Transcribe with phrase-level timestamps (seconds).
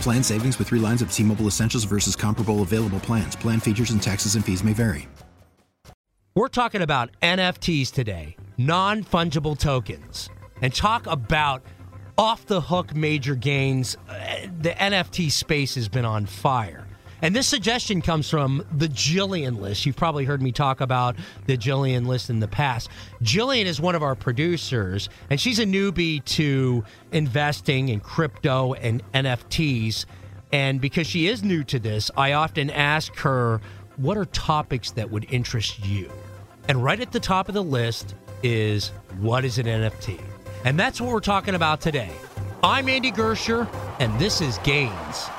[0.00, 3.36] Plan savings with three lines of T Mobile Essentials versus comparable available plans.
[3.36, 5.08] Plan features and taxes and fees may vary.
[6.36, 10.28] We're talking about NFTs today, non fungible tokens,
[10.60, 11.62] and talk about
[12.18, 13.96] off the hook major gains.
[14.06, 16.85] Uh, the NFT space has been on fire.
[17.22, 19.86] And this suggestion comes from the Jillian list.
[19.86, 22.90] You've probably heard me talk about the Jillian list in the past.
[23.22, 29.02] Jillian is one of our producers, and she's a newbie to investing in crypto and
[29.12, 30.04] NFTs.
[30.52, 33.60] And because she is new to this, I often ask her,
[33.96, 36.10] what are topics that would interest you?
[36.68, 38.88] And right at the top of the list is
[39.20, 40.20] what is an NFT?
[40.64, 42.10] And that's what we're talking about today.
[42.62, 43.68] I'm Andy Gersher,
[44.00, 45.30] and this is Gains.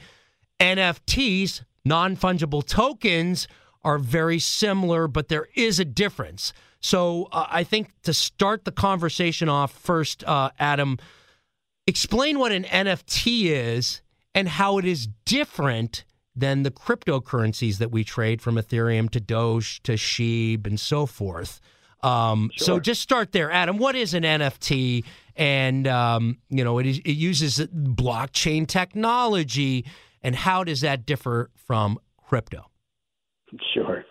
[0.60, 3.48] NFTs, non fungible tokens,
[3.82, 6.52] are very similar, but there is a difference.
[6.80, 10.98] So uh, I think to start the conversation off first, uh, Adam,
[11.86, 14.02] explain what an NFT is
[14.34, 16.04] and how it is different
[16.40, 21.60] than the cryptocurrencies that we trade from Ethereum to Doge to Sheeb and so forth.
[22.02, 22.64] Um, sure.
[22.64, 23.76] So just start there, Adam.
[23.76, 25.04] What is an NFT?
[25.36, 29.84] And um, you know, it, is, it uses blockchain technology,
[30.22, 32.70] and how does that differ from crypto?
[33.74, 34.04] Sure.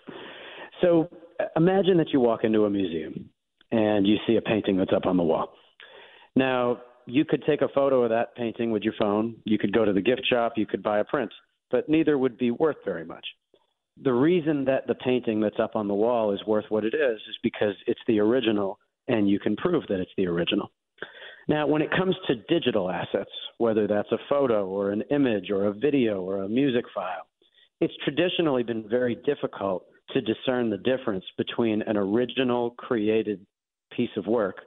[0.81, 1.09] So
[1.55, 3.29] imagine that you walk into a museum
[3.71, 5.53] and you see a painting that's up on the wall.
[6.35, 9.35] Now, you could take a photo of that painting with your phone.
[9.45, 10.53] You could go to the gift shop.
[10.57, 11.31] You could buy a print
[11.71, 13.25] but neither would be worth very much.
[14.01, 17.17] The reason that the painting that's up on the wall is worth what it is
[17.17, 20.71] is because it's the original and you can prove that it's the original.
[21.47, 25.65] Now, when it comes to digital assets, whether that's a photo or an image or
[25.65, 27.25] a video or a music file,
[27.81, 33.45] it's traditionally been very difficult to discern the difference between an original created
[33.95, 34.57] piece of work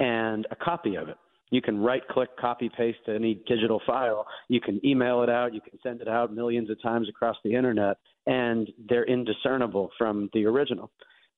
[0.00, 1.16] and a copy of it.
[1.54, 4.26] You can right click, copy paste any digital file.
[4.48, 5.54] You can email it out.
[5.54, 7.96] You can send it out millions of times across the internet,
[8.26, 10.90] and they're indiscernible from the original.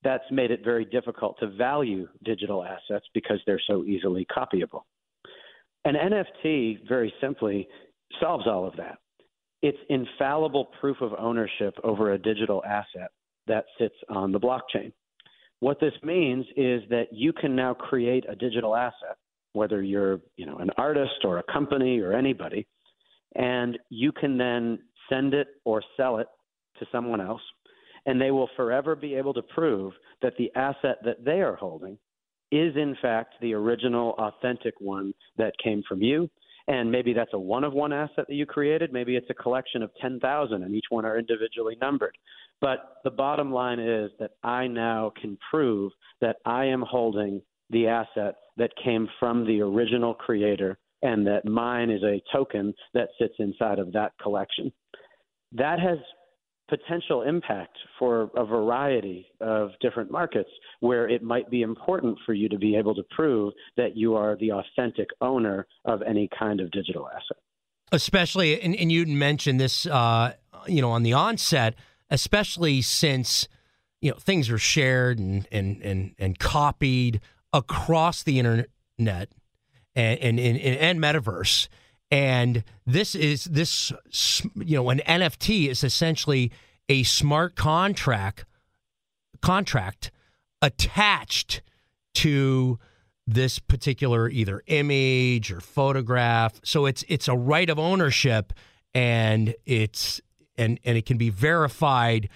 [0.04, 4.84] That's made it very difficult to value digital assets because they're so easily copyable.
[5.84, 7.68] An NFT, very simply,
[8.18, 8.96] solves all of that.
[9.60, 13.10] It's infallible proof of ownership over a digital asset
[13.48, 14.94] that sits on the blockchain.
[15.60, 19.18] What this means is that you can now create a digital asset
[19.56, 22.66] whether you're you know an artist or a company or anybody,
[23.34, 26.28] and you can then send it or sell it
[26.78, 27.42] to someone else,
[28.06, 29.92] and they will forever be able to prove
[30.22, 31.98] that the asset that they are holding
[32.52, 36.30] is in fact the original authentic one that came from you.
[36.68, 38.92] And maybe that's a one of one asset that you created.
[38.92, 42.16] Maybe it's a collection of 10,000 and each one are individually numbered.
[42.60, 47.86] But the bottom line is that I now can prove that I am holding the
[47.86, 53.34] asset that came from the original creator and that mine is a token that sits
[53.38, 54.72] inside of that collection.
[55.52, 55.98] That has
[56.68, 60.50] potential impact for a variety of different markets
[60.80, 64.36] where it might be important for you to be able to prove that you are
[64.36, 67.38] the authentic owner of any kind of digital asset.
[67.92, 70.32] Especially, and, and you mentioned this, uh,
[70.66, 71.76] you know, on the onset,
[72.10, 73.46] especially since
[74.00, 77.20] you know things are shared and and and, and copied
[77.56, 78.68] across the internet
[78.98, 81.68] and and, and, and metaverse.
[82.10, 83.90] And this is this
[84.54, 86.52] you know an NFT is essentially
[86.88, 88.44] a smart contract
[89.40, 90.12] contract
[90.62, 91.62] attached
[92.14, 92.78] to
[93.26, 96.60] this particular either image or photograph.
[96.62, 98.52] So it's it's a right of ownership
[98.94, 100.20] and it's
[100.56, 102.28] and and it can be verified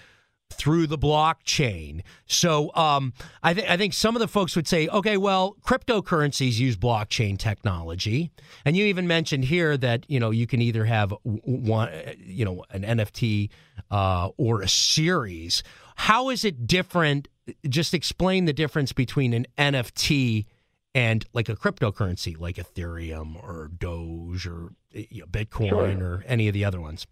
[0.51, 2.01] through the blockchain.
[2.25, 3.13] So um,
[3.43, 7.37] I think I think some of the folks would say, okay, well, cryptocurrencies use blockchain
[7.37, 8.31] technology,
[8.65, 12.63] and you even mentioned here that you know you can either have one, you know,
[12.71, 13.49] an NFT
[13.89, 15.63] uh, or a series.
[15.95, 17.27] How is it different?
[17.67, 20.45] Just explain the difference between an NFT
[20.93, 26.05] and like a cryptocurrency, like Ethereum or Doge or you know, Bitcoin sure.
[26.05, 27.07] or any of the other ones.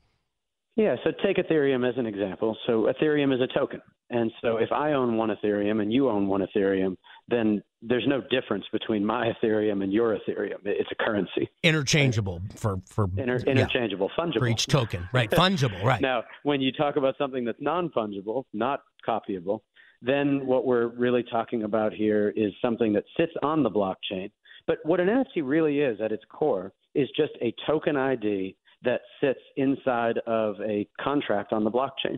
[0.79, 2.57] Yeah, so take Ethereum as an example.
[2.65, 3.81] So Ethereum is a token.
[4.11, 6.95] And so if I own one Ethereum and you own one Ethereum,
[7.27, 10.59] then there's no difference between my Ethereum and your Ethereum.
[10.63, 11.49] It's a currency.
[11.63, 14.23] Interchangeable for for Inter- interchangeable, yeah.
[14.23, 14.39] fungible.
[14.39, 15.09] For each token.
[15.11, 15.99] Right, fungible, right.
[15.99, 19.59] now, when you talk about something that's non-fungible, not copyable,
[20.01, 24.31] then what we're really talking about here is something that sits on the blockchain.
[24.65, 29.01] But what an NFT really is at its core is just a token ID that
[29.21, 32.17] sits inside of a contract on the blockchain.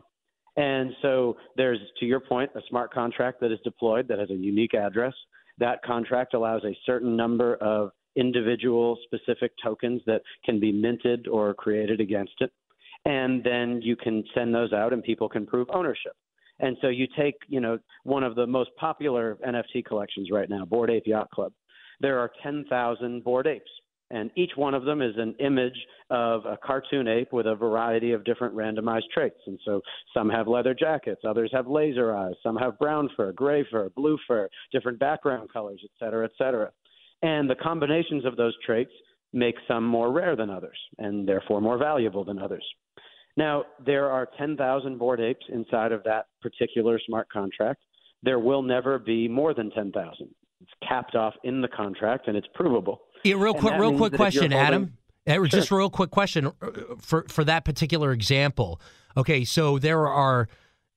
[0.58, 4.36] And so there's, to your point, a smart contract that is deployed that has a
[4.36, 5.14] unique address.
[5.58, 11.54] That contract allows a certain number of individual specific tokens that can be minted or
[11.54, 12.52] created against it.
[13.06, 16.14] And then you can send those out and people can prove ownership.
[16.60, 20.66] And so you take, you know, one of the most popular NFT collections right now,
[20.66, 21.54] Bored Ape Yacht Club.
[22.02, 23.72] There are 10,000 Bored Apes
[24.12, 25.78] and each one of them is an image
[26.10, 29.40] of a cartoon ape with a variety of different randomized traits.
[29.48, 29.82] And so
[30.14, 34.18] some have leather jackets, others have laser eyes, some have brown fur, gray fur, blue
[34.28, 36.72] fur, different background colors, et cetera, et cetera.
[37.22, 38.92] And the combinations of those traits
[39.34, 42.66] make some more rare than others and therefore more valuable than others.
[43.38, 47.82] Now, there are 10,000 bored apes inside of that particular smart contract.
[48.24, 50.28] There will never be more than 10,000.
[50.62, 53.02] It's capped off in the contract and it's provable.
[53.24, 54.98] Yeah, real quick, real quick question, Adam.
[55.28, 55.50] Holding...
[55.50, 55.78] Just sure.
[55.78, 56.52] a real quick question uh,
[57.00, 58.82] for for that particular example.
[59.16, 60.48] Okay, so there are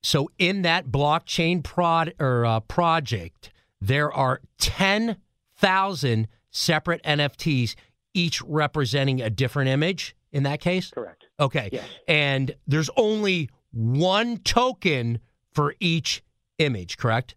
[0.02, 3.50] so in that blockchain prod or uh, project,
[3.80, 5.16] there are ten
[5.56, 7.74] thousand separate NFTs,
[8.14, 10.16] each representing a different image.
[10.32, 11.24] In that case, correct.
[11.38, 11.84] Okay, yes.
[12.08, 15.20] and there's only one token
[15.52, 16.24] for each
[16.58, 16.96] image.
[16.96, 17.34] Correct.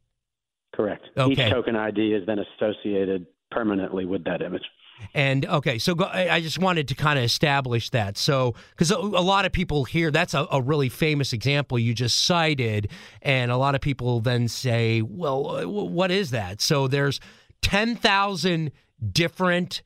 [0.73, 1.05] Correct.
[1.17, 1.47] Okay.
[1.47, 4.63] Each token ID is then associated permanently with that image.
[5.13, 8.17] And okay, so go, I just wanted to kind of establish that.
[8.17, 11.93] So, because a, a, lot of people here, that's a, a, really famous example you
[11.93, 12.89] just cited.
[13.21, 16.61] And a lot of people then say, well, uh, what is that?
[16.61, 17.19] So there's
[17.61, 18.71] 10,000
[19.11, 19.81] different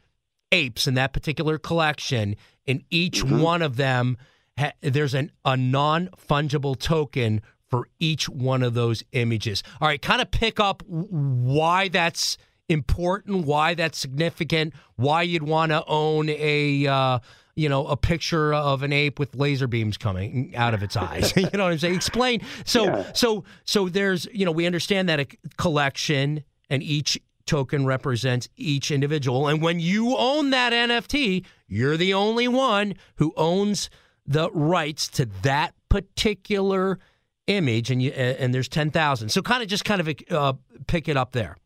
[0.52, 2.36] apes in that particular collection.
[2.68, 3.42] And each mm-hmm.
[3.42, 4.18] one of them,
[4.58, 9.64] ha- there's an, a non fungible token for each one of those images.
[9.80, 12.38] All right, kind of pick up why that's
[12.72, 17.20] important, why that's significant, why you'd want to own a uh,
[17.56, 21.34] you know a picture of an ape with laser beams coming out of its eyes.
[21.36, 21.96] you know what I'm saying?
[21.96, 22.42] Explain.
[22.66, 23.12] So yeah.
[23.14, 28.92] so so there's you know we understand that a collection and each token represents each
[28.92, 33.90] individual and when you own that NFT, you're the only one who owns
[34.26, 37.00] the rights to that particular
[37.48, 39.30] image and you and there's 10,000.
[39.30, 40.54] So kind of just kind of uh,
[40.88, 41.58] pick it up there.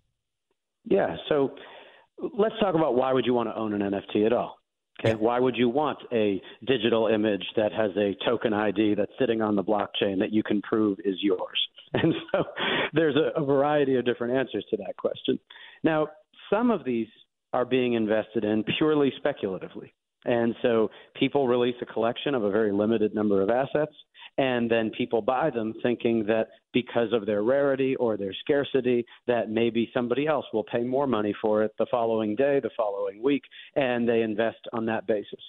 [0.85, 1.15] Yeah.
[1.29, 1.55] So
[2.37, 4.57] let's talk about why would you want to own an NFT at all?
[4.99, 5.15] Okay.
[5.15, 9.55] Why would you want a digital image that has a token ID that's sitting on
[9.55, 11.59] the blockchain that you can prove is yours?
[11.93, 12.43] And so
[12.91, 15.39] there's a, a variety of different answers to that question.
[15.81, 16.07] Now,
[16.49, 17.07] some of these
[17.53, 19.93] are being invested in purely speculatively.
[20.25, 23.93] And so people release a collection of a very limited number of assets,
[24.37, 29.49] and then people buy them thinking that because of their rarity or their scarcity that
[29.49, 33.43] maybe somebody else will pay more money for it the following day the following week
[33.75, 35.39] and they invest on that basis.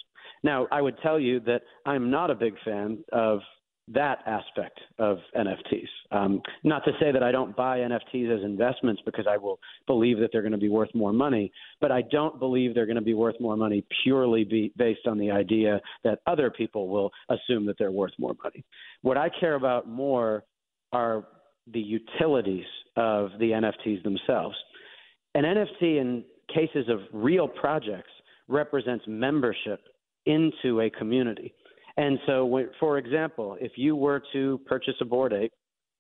[0.42, 3.40] Now i would tell you that i'm not a big fan of
[3.88, 5.88] that aspect of NFTs.
[6.10, 10.18] Um, not to say that I don't buy NFTs as investments because I will believe
[10.18, 13.02] that they're going to be worth more money, but I don't believe they're going to
[13.02, 17.64] be worth more money purely be based on the idea that other people will assume
[17.66, 18.64] that they're worth more money.
[19.02, 20.44] What I care about more
[20.92, 21.28] are
[21.72, 22.66] the utilities
[22.96, 24.56] of the NFTs themselves.
[25.34, 28.10] An NFT in cases of real projects
[28.48, 29.80] represents membership
[30.24, 31.54] into a community.
[31.96, 35.52] And so, for example, if you were to purchase a bored Ape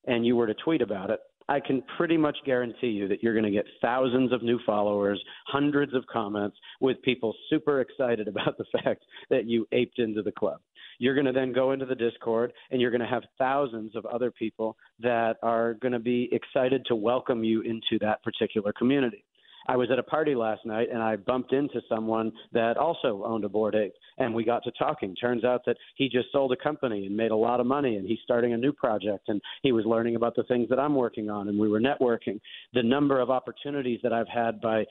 [0.06, 3.34] and you were to tweet about it, I can pretty much guarantee you that you're
[3.34, 8.58] going to get thousands of new followers, hundreds of comments with people super excited about
[8.58, 10.60] the fact that you aped into the club.
[10.98, 14.06] You're going to then go into the Discord and you're going to have thousands of
[14.06, 19.24] other people that are going to be excited to welcome you into that particular community.
[19.68, 23.44] I was at a party last night and I bumped into someone that also owned
[23.44, 25.14] a Bored Ape and we got to talking.
[25.16, 28.06] Turns out that he just sold a company and made a lot of money and
[28.06, 31.30] he's starting a new project and he was learning about the things that I'm working
[31.30, 32.40] on and we were networking.
[32.74, 34.84] The number of opportunities that I've had by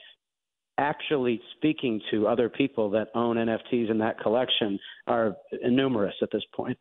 [0.77, 4.77] actually speaking to other people that own NFTs in that collection
[5.07, 6.77] are numerous at this point.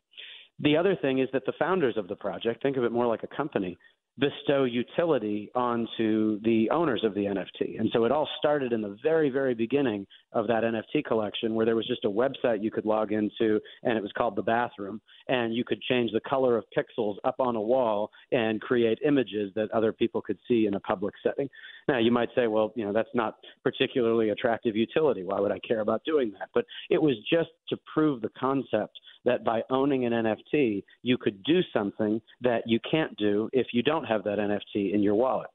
[0.60, 3.22] The other thing is that the founders of the project, think of it more like
[3.22, 3.76] a company,
[4.18, 7.80] bestow utility onto the owners of the NFT.
[7.80, 11.66] And so it all started in the very, very beginning of that NFT collection where
[11.66, 15.00] there was just a website you could log into and it was called The Bathroom.
[15.28, 19.50] And you could change the color of pixels up on a wall and create images
[19.56, 21.48] that other people could see in a public setting.
[21.88, 25.24] Now, you might say, well, you know, that's not particularly attractive utility.
[25.24, 26.50] Why would I care about doing that?
[26.54, 31.42] But it was just to prove the concept that by owning an NFT, you could
[31.44, 35.48] do something that you can't do if you don't have that NFT in your wallet.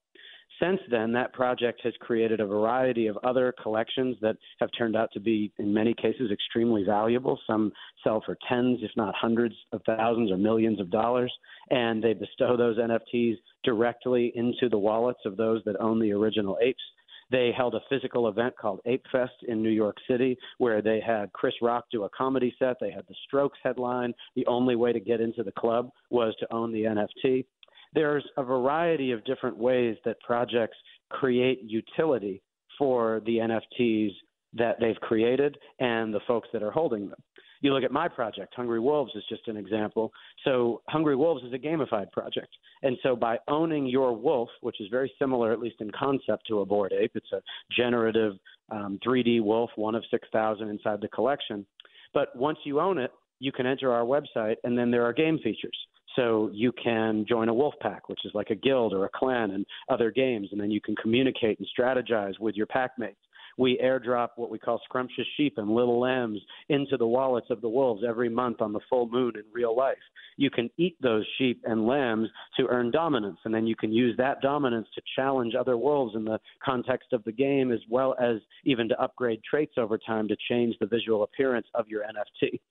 [0.62, 5.10] Since then, that project has created a variety of other collections that have turned out
[5.14, 7.40] to be, in many cases, extremely valuable.
[7.48, 7.72] Some
[8.04, 11.34] sell for tens, if not hundreds of thousands or millions of dollars,
[11.70, 16.58] and they bestow those NFTs directly into the wallets of those that own the original
[16.62, 16.84] apes.
[17.31, 21.31] They held a physical event called Ape Fest in New York City where they had
[21.33, 22.77] Chris Rock do a comedy set.
[22.79, 24.13] They had the Strokes headline.
[24.36, 27.45] The only way to get into the club was to own the NFT.
[27.93, 30.77] There's a variety of different ways that projects
[31.09, 32.41] create utility
[32.77, 34.12] for the NFTs
[34.53, 37.19] that they've created and the folks that are holding them.
[37.62, 40.12] You look at my project, Hungry Wolves is just an example.
[40.46, 42.50] So, Hungry Wolves is a gamified project.
[42.84, 46.62] And so, by owning your wolf, which is very similar, at least in concept, to
[46.62, 47.42] a bored Ape, it's a
[47.75, 48.34] generative
[48.72, 51.66] um, 3D wolf, one of 6,000 inside the collection.
[52.13, 55.38] But once you own it, you can enter our website, and then there are game
[55.39, 55.78] features.
[56.16, 59.51] So you can join a wolf pack, which is like a guild or a clan
[59.51, 63.20] and other games, and then you can communicate and strategize with your pack mates
[63.60, 66.39] we airdrop what we call scrumptious sheep and little lambs
[66.70, 69.98] into the wallets of the wolves every month on the full moon in real life.
[70.38, 74.16] You can eat those sheep and lambs to earn dominance, and then you can use
[74.18, 78.38] that dominance to challenge other wolves in the context of the game, as well as
[78.63, 82.62] even to upgrade traits over time to change the visual appearance of your NFT.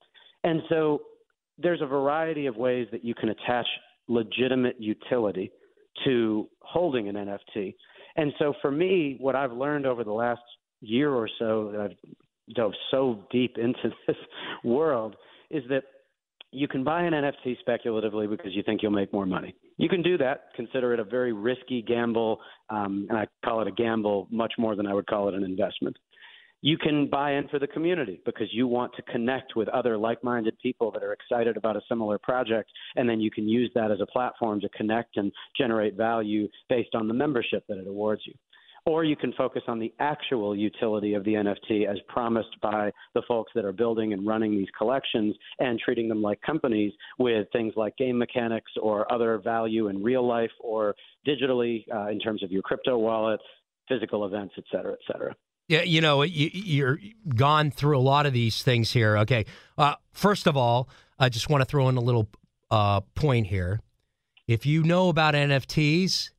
[0.45, 1.03] And so
[1.59, 3.67] there's a variety of ways that you can attach
[4.09, 5.53] legitimate utility
[6.07, 7.75] to holding an NFT.
[8.17, 10.41] And so for me, what I've learned over the last
[10.81, 12.15] year or so that I've
[12.55, 14.17] dove so deep into this
[14.65, 15.17] world
[15.51, 15.85] is that
[16.51, 19.55] you can buy an NFT speculatively because you think you'll make more money.
[19.77, 20.47] You can do that.
[20.57, 24.75] Consider it a very risky gamble, um, and I call it a gamble much more
[24.75, 25.97] than I would call it an investment.
[26.61, 30.25] You can buy in for the community because you want to connect with other like
[30.25, 33.93] minded people that are excited about a similar project, and then you can use that
[33.93, 38.23] as a platform to connect and generate value based on the membership that it awards
[38.25, 38.33] you
[38.89, 43.21] or you can focus on the actual utility of the NFT as promised by the
[43.29, 47.75] folks that are building and running these collections and treating them like companies with things
[47.77, 50.95] like game mechanics or other value in real life or
[51.27, 53.39] digitally uh, in terms of your crypto wallet,
[53.89, 55.37] physical events, et cetera, et cetera.
[55.69, 56.99] Yeah, you know, you, are
[57.35, 59.19] gone through a lot of these things here.
[59.19, 59.45] Okay,
[59.77, 62.31] uh, first of all, I just want to throw in a little
[62.71, 63.81] uh, point here.
[64.47, 66.31] If you know about NFTs,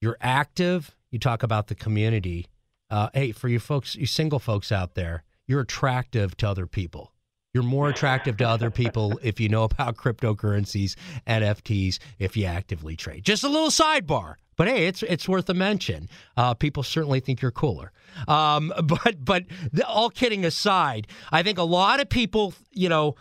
[0.00, 2.48] you're active, you talk about the community.
[2.90, 7.12] Uh, hey, for you folks, you single folks out there, you're attractive to other people.
[7.54, 12.96] You're more attractive to other people if you know about cryptocurrencies, NFTs, if you actively
[12.96, 13.24] trade.
[13.24, 14.34] Just a little sidebar.
[14.56, 16.08] But hey, it's it's worth a mention.
[16.36, 17.92] Uh, people certainly think you're cooler.
[18.28, 23.16] Um, but but the, all kidding aside, I think a lot of people, you know,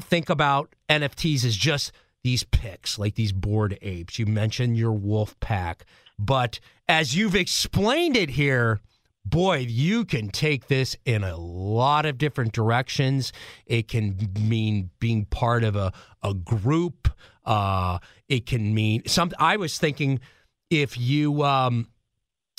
[0.00, 1.92] think about NFTs as just
[2.22, 4.18] these pics, like these bored apes.
[4.18, 5.84] You mentioned your wolf pack,
[6.18, 8.80] but as you've explained it here,
[9.24, 13.32] boy, you can take this in a lot of different directions.
[13.66, 17.08] It can mean being part of a, a group.
[17.44, 17.98] Uh,
[18.28, 19.30] it can mean some.
[19.38, 20.20] I was thinking
[20.70, 21.88] if you um,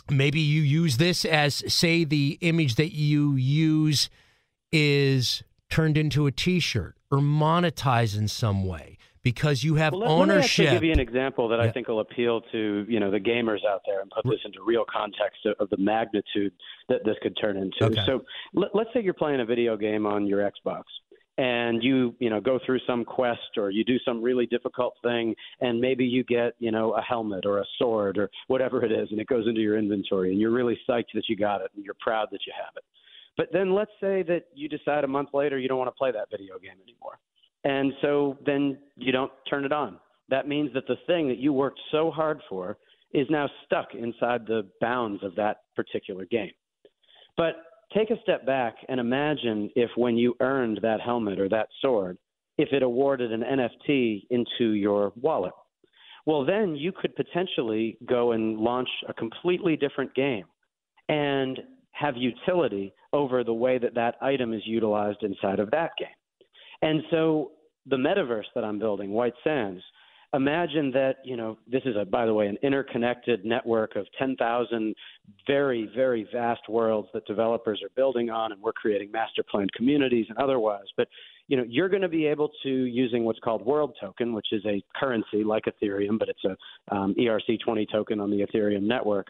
[0.09, 4.09] maybe you use this as say the image that you use
[4.71, 10.09] is turned into a T-shirt or monetized in some way because you have well, let,
[10.09, 10.65] ownership.
[10.65, 11.65] Let me give you an example that yeah.
[11.65, 14.59] I think will appeal to you know the gamers out there and put this into
[14.65, 16.53] real context of, of the magnitude
[16.87, 17.83] that this could turn into.
[17.83, 18.05] Okay.
[18.05, 18.23] So
[18.53, 20.83] let, let's say you're playing a video game on your Xbox
[21.39, 25.33] and you you know go through some quest or you do some really difficult thing
[25.61, 29.07] and maybe you get you know a helmet or a sword or whatever it is
[29.11, 31.85] and it goes into your inventory and you're really psyched that you got it and
[31.85, 32.83] you're proud that you have it
[33.37, 36.11] but then let's say that you decide a month later you don't want to play
[36.11, 37.17] that video game anymore
[37.63, 39.99] and so then you don't turn it on
[40.29, 42.77] that means that the thing that you worked so hard for
[43.13, 46.51] is now stuck inside the bounds of that particular game
[47.37, 47.63] but
[47.93, 52.17] take a step back and imagine if when you earned that helmet or that sword,
[52.57, 55.53] if it awarded an NFT into your wallet.
[56.25, 60.45] Well, then you could potentially go and launch a completely different game
[61.07, 61.59] and
[61.91, 66.09] have utility over the way that that item is utilized inside of that game.
[66.81, 67.51] And so
[67.85, 69.81] the metaverse that I'm building, White Sands,
[70.33, 74.95] imagine that you know this is a by the way an interconnected network of 10,000
[75.47, 80.27] very very vast worlds that developers are building on and we're creating master planned communities
[80.29, 80.85] and otherwise.
[80.95, 81.07] But
[81.49, 84.63] you know you're going to be able to using what's called world token which is
[84.65, 89.27] a currency like ethereum but it's a um, erc20 token on the ethereum network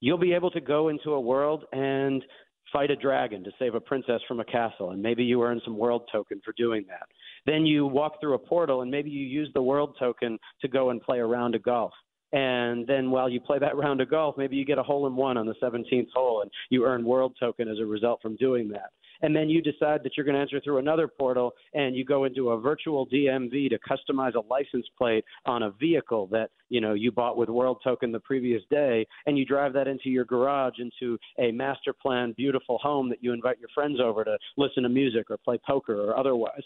[0.00, 2.24] you'll be able to go into a world and
[2.72, 5.76] fight a dragon to save a princess from a castle, and maybe you earn some
[5.76, 7.06] world token for doing that.
[7.46, 10.90] Then you walk through a portal, and maybe you use the world token to go
[10.90, 11.92] and play a round of golf.
[12.32, 15.16] And then while you play that round of golf, maybe you get a hole in
[15.16, 18.68] one on the 17th hole, and you earn world token as a result from doing
[18.68, 18.90] that
[19.22, 22.24] and then you decide that you're going to enter through another portal and you go
[22.24, 26.94] into a virtual DMV to customize a license plate on a vehicle that you know
[26.94, 30.74] you bought with World Token the previous day, and you drive that into your garage
[30.78, 34.88] into a master plan beautiful home that you invite your friends over to listen to
[34.88, 36.62] music or play poker or otherwise.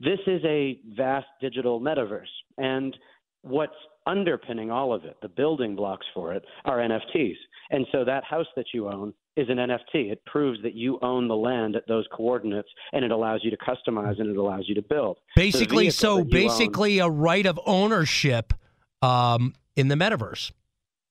[0.00, 2.24] This is a vast digital metaverse,
[2.58, 2.96] and
[3.42, 3.72] what's
[4.06, 7.36] underpinning all of it, the building blocks for it, are NFTs.
[7.70, 10.12] And so that house that you own is an NFT.
[10.12, 13.56] It proves that you own the land at those coordinates, and it allows you to
[13.56, 15.18] customize and it allows you to build.
[15.36, 18.52] Basically, so basically own, a right of ownership
[19.00, 20.52] um, in the metaverse.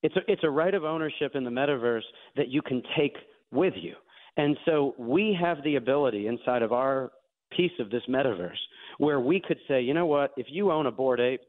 [0.03, 2.01] It's a, it's a right of ownership in the metaverse
[2.35, 3.15] that you can take
[3.51, 3.95] with you.
[4.37, 7.11] And so we have the ability inside of our
[7.55, 8.57] piece of this metaverse
[8.97, 11.41] where we could say, you know what, if you own a bored ape,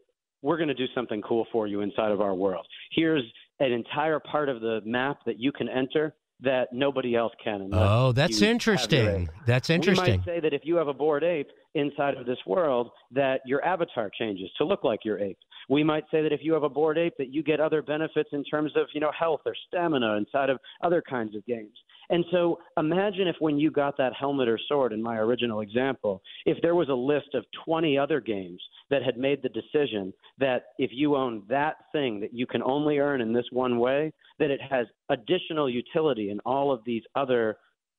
[0.42, 2.66] we're going to do something cool for you inside of our world.
[2.90, 3.22] Here's
[3.60, 7.70] an entire part of the map that you can enter that nobody else can.
[7.72, 9.28] Oh, that's interesting.
[9.46, 10.04] That's interesting.
[10.04, 13.40] We might say that if you have a bored ape inside of this world, that
[13.46, 15.38] your avatar changes to look like your ape.
[15.68, 18.30] We might say that if you have a bored ape, that you get other benefits
[18.32, 21.76] in terms of you know health or stamina inside of other kinds of games.
[22.10, 26.22] And so imagine if when you got that helmet or sword in my original example,
[26.46, 28.60] if there was a list of 20 other games
[28.90, 32.98] that had made the decision that if you own that thing that you can only
[32.98, 37.56] earn in this one way, that it has additional utility in all of these other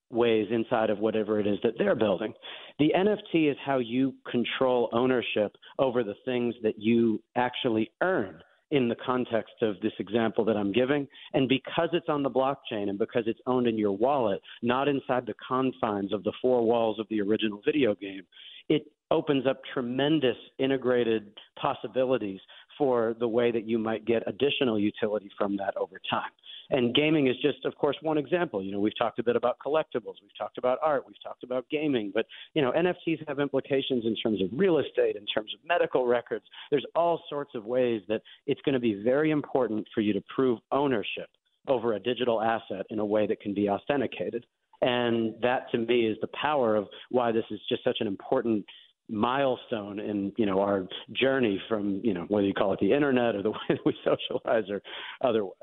[0.10, 2.34] ways inside of whatever it is that they're building.
[2.80, 8.39] The NFT is how you control ownership over the things that you actually earn
[8.74, 11.08] in the context of this example that I'm giving.
[11.34, 15.28] And because it's on the blockchain and because it's owned in your wallet, not inside
[15.28, 18.24] the confines of the four walls of the original video game,
[18.70, 22.40] it opens up tremendous integrated possibilities
[22.78, 26.32] for the way that you might get additional utility from that over time.
[26.70, 28.64] And gaming is just, of course, one example.
[28.64, 31.66] You know, we've talked a bit about collectibles, we've talked about art, we've talked about
[31.70, 35.60] gaming, but you know, NFTs have implications in terms of real estate, in terms of
[35.68, 36.46] medical records.
[36.72, 40.24] There's all sorts of ways that it's going to be very important for you to
[40.34, 41.30] prove ownership
[41.68, 44.46] over a digital asset in a way that can be authenticated.
[44.82, 48.66] And that to me is the power of why this is just such an important
[49.10, 53.36] milestone in you know our journey from you know whether you call it the internet
[53.36, 54.82] or the way that we socialize or
[55.22, 55.54] otherwise.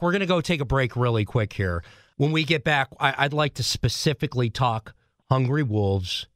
[0.00, 1.82] We're going to go take a break really quick here.
[2.16, 4.94] When we get back, I, would like to specifically talk
[5.28, 6.26] Hungry Wolves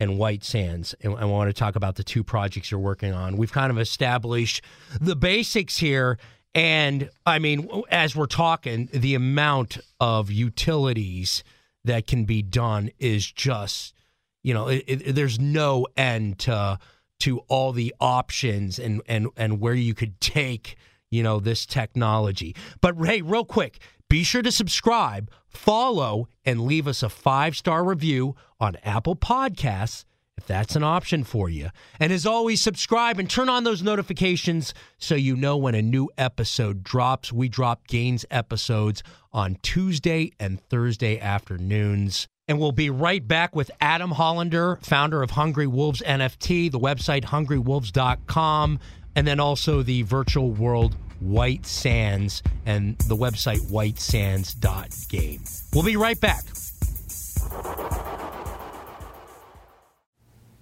[0.00, 3.36] and White Sands, and I want to talk about the two projects you're working on.
[3.36, 4.64] We've kind of established
[5.00, 6.18] the basics here,
[6.54, 11.44] And I mean, as we're talking, the amount of utilities
[11.84, 13.94] that can be done is just,
[14.42, 16.78] you know, it, it, there's no end to
[17.20, 20.76] to all the options and and and where you could take,
[21.10, 22.54] you know, this technology.
[22.80, 23.78] But hey, real quick,
[24.08, 30.04] be sure to subscribe, follow, and leave us a five star review on Apple Podcasts
[30.36, 31.68] if that's an option for you.
[32.00, 36.10] And as always, subscribe and turn on those notifications so you know when a new
[36.18, 37.32] episode drops.
[37.32, 39.02] We drop Gains episodes
[39.32, 42.26] on Tuesday and Thursday afternoons.
[42.52, 47.24] And we'll be right back with Adam Hollander, founder of Hungry Wolves NFT, the website
[47.24, 48.78] hungrywolves.com,
[49.16, 55.44] and then also the virtual world White Sands and the website whitesands.game.
[55.72, 56.44] We'll be right back.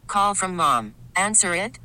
[0.06, 0.94] Call from mom.
[1.16, 1.80] Answer it.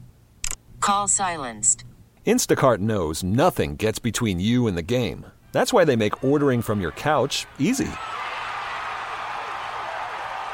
[0.82, 1.84] Call silenced.
[2.28, 5.26] Instacart knows nothing gets between you and the game.
[5.52, 7.90] That's why they make ordering from your couch easy.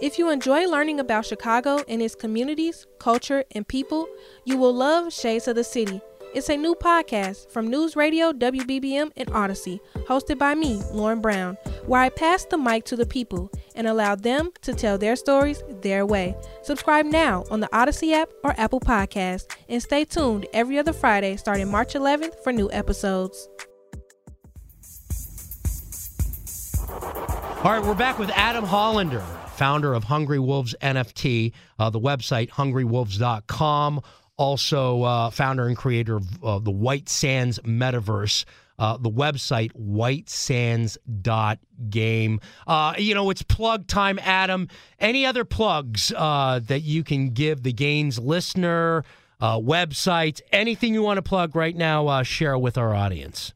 [0.00, 4.08] If you enjoy learning about Chicago and its communities, culture, and people,
[4.46, 6.00] you will love Shades of the City.
[6.34, 11.58] It's a new podcast from News Radio, WBBM, and Audacy, hosted by me, Lauren Brown,
[11.84, 15.62] where I pass the mic to the people and allow them to tell their stories
[15.82, 16.34] their way.
[16.62, 21.36] Subscribe now on the Audacy app or Apple Podcast, and stay tuned every other Friday
[21.36, 23.50] starting March 11th for new episodes.
[27.62, 29.22] All right, we're back with Adam Hollander,
[29.60, 34.00] founder of Hungry Wolves NFT, uh, the website hungrywolves.com,
[34.38, 38.46] also uh, founder and creator of uh, the White Sands Metaverse.
[38.78, 42.40] Uh, the website whitesands.game.
[42.66, 44.66] Uh, you know, it's plug time, Adam.
[44.98, 49.04] Any other plugs uh, that you can give the Gains listener,
[49.42, 53.52] uh, websites, anything you want to plug right now, uh, share with our audience?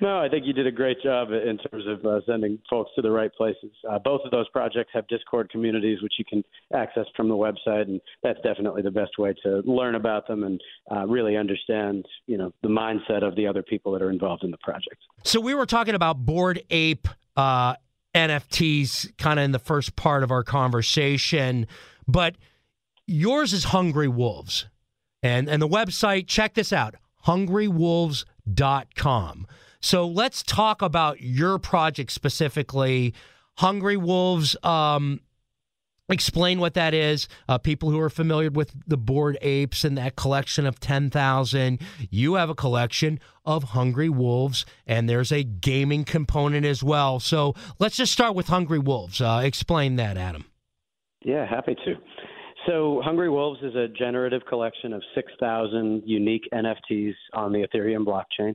[0.00, 3.02] No, I think you did a great job in terms of uh, sending folks to
[3.02, 3.72] the right places.
[3.88, 7.82] Uh, both of those projects have Discord communities, which you can access from the website,
[7.82, 10.60] and that's definitely the best way to learn about them and
[10.94, 14.52] uh, really understand, you know, the mindset of the other people that are involved in
[14.52, 15.02] the project.
[15.24, 17.74] So we were talking about Bored Ape uh,
[18.14, 21.66] NFTs, kind of in the first part of our conversation,
[22.06, 22.36] but
[23.06, 24.66] yours is Hungry Wolves,
[25.22, 26.28] and and the website.
[26.28, 26.94] Check this out:
[27.26, 29.46] hungrywolves.com.
[29.80, 33.14] So let's talk about your project specifically.
[33.58, 35.20] Hungry Wolves, um,
[36.08, 37.28] explain what that is.
[37.48, 42.34] Uh, people who are familiar with the Bored Apes and that collection of 10,000, you
[42.34, 47.20] have a collection of Hungry Wolves, and there's a gaming component as well.
[47.20, 49.20] So let's just start with Hungry Wolves.
[49.20, 50.44] Uh, explain that, Adam.
[51.24, 51.94] Yeah, happy to.
[52.66, 58.54] So, Hungry Wolves is a generative collection of 6,000 unique NFTs on the Ethereum blockchain.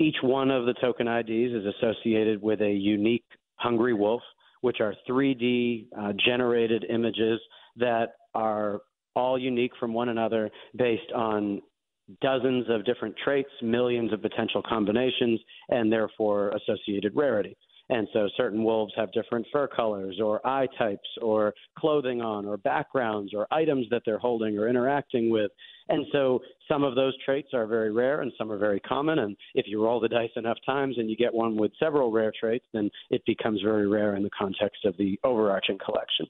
[0.00, 4.22] Each one of the token IDs is associated with a unique hungry wolf,
[4.62, 7.38] which are 3D uh, generated images
[7.76, 8.80] that are
[9.14, 11.60] all unique from one another based on
[12.22, 17.54] dozens of different traits, millions of potential combinations, and therefore associated rarity.
[17.90, 22.56] And so certain wolves have different fur colors or eye types or clothing on or
[22.56, 25.50] backgrounds or items that they're holding or interacting with.
[25.88, 29.18] And so some of those traits are very rare and some are very common.
[29.18, 32.32] And if you roll the dice enough times and you get one with several rare
[32.38, 36.26] traits, then it becomes very rare in the context of the overarching collection.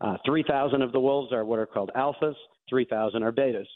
[0.00, 2.34] Uh, 3,000 of the wolves are what are called alphas,
[2.68, 3.66] 3,000 are betas.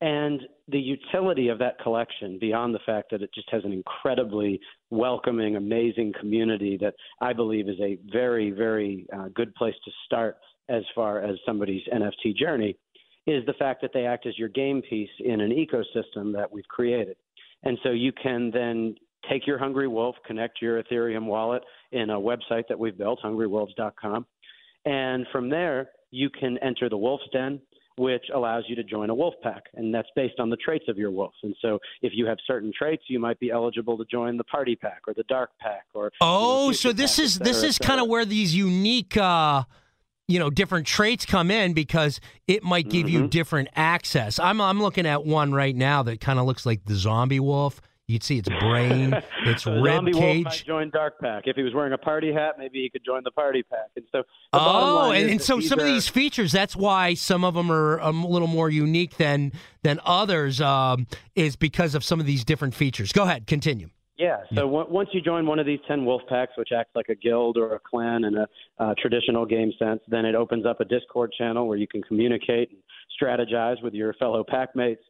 [0.00, 4.60] And the utility of that collection, beyond the fact that it just has an incredibly
[4.90, 10.36] welcoming, amazing community that I believe is a very, very uh, good place to start
[10.68, 12.76] as far as somebody's NFT journey,
[13.26, 16.68] is the fact that they act as your game piece in an ecosystem that we've
[16.68, 17.16] created.
[17.62, 18.96] And so you can then
[19.30, 24.26] take your Hungry Wolf, connect your Ethereum wallet in a website that we've built, hungrywolves.com.
[24.84, 27.60] And from there, you can enter the Wolf's Den
[27.98, 30.98] which allows you to join a wolf pack, and that's based on the traits of
[30.98, 31.32] your wolf.
[31.42, 34.76] And so, if you have certain traits, you might be eligible to join the party
[34.76, 35.84] pack or the dark pack.
[35.94, 38.54] Or oh, you know, so this pack, is cetera, this is kind of where these
[38.54, 39.16] unique.
[39.16, 39.64] Uh
[40.28, 43.22] you know different traits come in because it might give mm-hmm.
[43.22, 44.38] you different access.
[44.38, 47.80] I'm I'm looking at one right now that kind of looks like the zombie wolf.
[48.08, 49.12] You'd see its brain,
[49.46, 50.14] its rib cage.
[50.14, 51.44] Wolf might join Dark Pack.
[51.46, 53.90] If he was wearing a party hat, maybe he could join the Party Pack.
[53.96, 56.52] And so, oh, and, and so some are, of these features.
[56.52, 60.60] That's why some of them are a little more unique than than others.
[60.60, 63.10] Um, is because of some of these different features.
[63.12, 63.90] Go ahead, continue.
[64.18, 64.38] Yeah.
[64.50, 67.14] So w- once you join one of these ten wolf packs, which acts like a
[67.14, 68.46] guild or a clan in a
[68.78, 72.70] uh, traditional game sense, then it opens up a Discord channel where you can communicate
[72.70, 72.78] and
[73.20, 75.02] strategize with your fellow pack mates.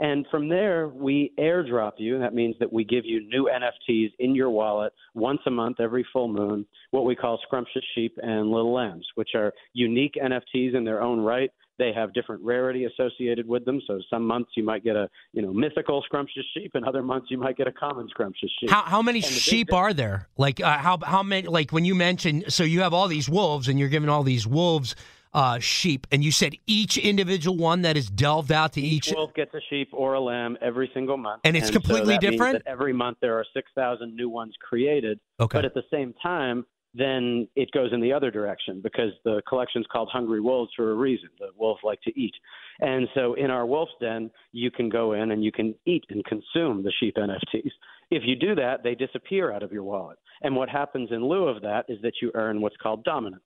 [0.00, 2.18] And from there, we airdrop you.
[2.18, 6.06] That means that we give you new NFTs in your wallet once a month, every
[6.10, 10.84] full moon, what we call scrumptious sheep and little lambs, which are unique NFTs in
[10.84, 11.50] their own right.
[11.78, 13.80] They have different rarity associated with them.
[13.86, 17.28] So some months you might get a you know mythical scrumptious sheep, and other months
[17.30, 18.68] you might get a common scrumptious sheep.
[18.68, 20.28] How, how many sheep are there?
[20.36, 21.46] Like uh, how how many?
[21.46, 24.46] Like when you mentioned, so you have all these wolves, and you're giving all these
[24.46, 24.94] wolves
[25.32, 29.14] uh, sheep, and you said each individual one that is delved out to each, each
[29.14, 32.20] wolf gets a sheep or a lamb every single month, and it's and completely so
[32.20, 32.62] different.
[32.66, 35.20] every month there are six thousand new ones created.
[35.38, 35.58] Okay.
[35.58, 36.64] But at the same time,
[36.94, 40.94] then it goes in the other direction because the collection's called Hungry Wolves for a
[40.94, 41.28] reason.
[41.38, 42.34] The wolves like to eat.
[42.80, 46.24] And so in our wolf's den, you can go in and you can eat and
[46.24, 47.70] consume the sheep NFTs.
[48.10, 50.18] If you do that, they disappear out of your wallet.
[50.42, 53.42] And what happens in lieu of that is that you earn what's called dominance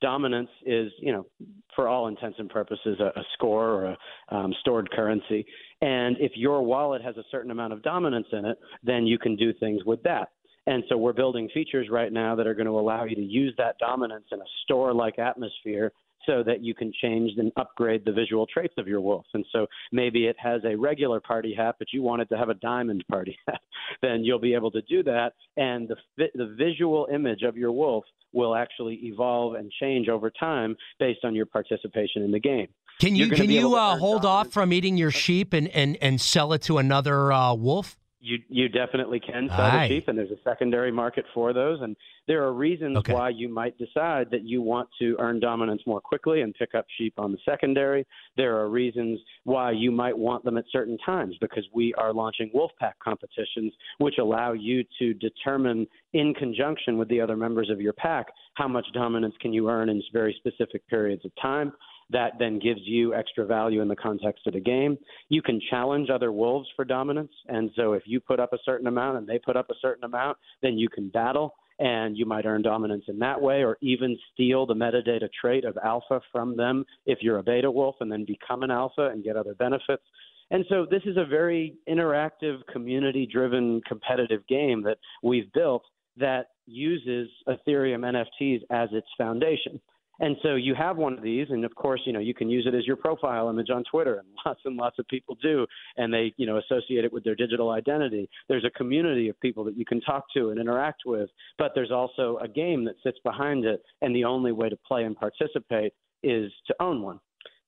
[0.00, 1.26] dominance is, you know,
[1.74, 5.44] for all intents and purposes, a, a score or a um, stored currency.
[5.80, 9.36] And if your wallet has a certain amount of dominance in it, then you can
[9.36, 10.30] do things with that.
[10.66, 13.54] And so we're building features right now that are going to allow you to use
[13.56, 15.92] that dominance in a store like atmosphere
[16.26, 19.26] so that you can change and upgrade the visual traits of your wolf.
[19.34, 22.54] And so maybe it has a regular party hat, but you wanted to have a
[22.54, 23.60] diamond party hat.
[24.02, 28.04] then you'll be able to do that, and the the visual image of your wolf
[28.32, 32.68] will actually evolve and change over time based on your participation in the game.
[32.98, 36.52] Can you can you uh, hold off from eating your sheep and, and, and sell
[36.52, 37.96] it to another uh, wolf?
[38.20, 39.88] You you definitely can sell Aye.
[39.88, 41.80] the sheep, and there's a secondary market for those.
[41.82, 41.94] And
[42.26, 43.12] there are reasons Okay.
[43.12, 46.86] why you might decide that you want to earn dominance more quickly and pick up
[46.96, 48.06] sheep on the secondary.
[48.36, 52.50] There are reasons why you might want them at certain times because we are launching
[52.54, 57.80] wolf pack competitions, which allow you to determine in conjunction with the other members of
[57.80, 61.72] your pack how much dominance can you earn in very specific periods of time
[62.10, 64.96] that then gives you extra value in the context of the game.
[65.28, 67.32] You can challenge other wolves for dominance.
[67.48, 70.04] And so if you put up a certain amount and they put up a certain
[70.04, 74.16] amount, then you can battle and you might earn dominance in that way or even
[74.32, 78.24] steal the metadata trait of alpha from them if you're a beta wolf and then
[78.24, 80.02] become an alpha and get other benefits.
[80.50, 85.82] And so this is a very interactive, community driven, competitive game that we've built
[86.16, 88.00] that uses Ethereum
[88.40, 89.80] NFTs as its foundation.
[90.18, 92.66] And so you have one of these, and of course, you know, you can use
[92.66, 96.12] it as your profile image on Twitter, and lots and lots of people do, and
[96.12, 98.28] they, you know, associate it with their digital identity.
[98.48, 101.90] There's a community of people that you can talk to and interact with, but there's
[101.90, 105.92] also a game that sits behind it, and the only way to play and participate
[106.22, 107.20] is to own one.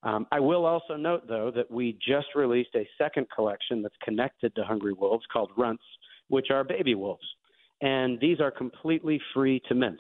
[0.05, 4.55] Um, I will also note, though, that we just released a second collection that's connected
[4.55, 5.83] to Hungry Wolves called Runts,
[6.29, 7.27] which are baby wolves.
[7.81, 9.99] And these are completely free to mint.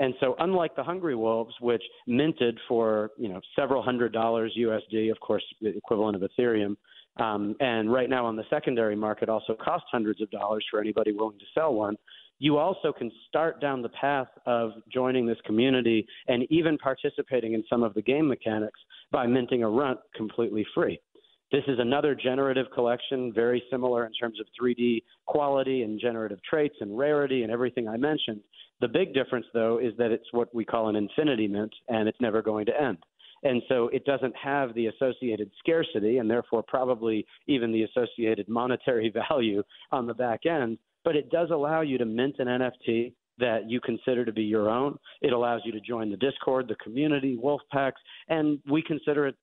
[0.00, 5.10] And so, unlike the Hungry Wolves, which minted for you know several hundred dollars USD,
[5.10, 6.74] of course, the equivalent of Ethereum,
[7.18, 11.12] um, and right now on the secondary market also cost hundreds of dollars for anybody
[11.12, 11.96] willing to sell one.
[12.38, 17.62] you also can start down the path of joining this community and even participating in
[17.68, 18.80] some of the game mechanics
[19.12, 20.98] by minting a runt completely free.
[21.52, 26.76] This is another generative collection, very similar in terms of 3D quality and generative traits
[26.80, 28.40] and rarity and everything I mentioned.
[28.80, 32.20] The big difference, though, is that it's what we call an infinity mint and it's
[32.20, 32.98] never going to end.
[33.42, 39.12] And so it doesn't have the associated scarcity and therefore probably even the associated monetary
[39.30, 39.62] value
[39.92, 40.78] on the back end.
[41.04, 44.70] But it does allow you to mint an NFT that you consider to be your
[44.70, 44.98] own.
[45.20, 49.36] It allows you to join the Discord, the community, wolf packs, and we consider it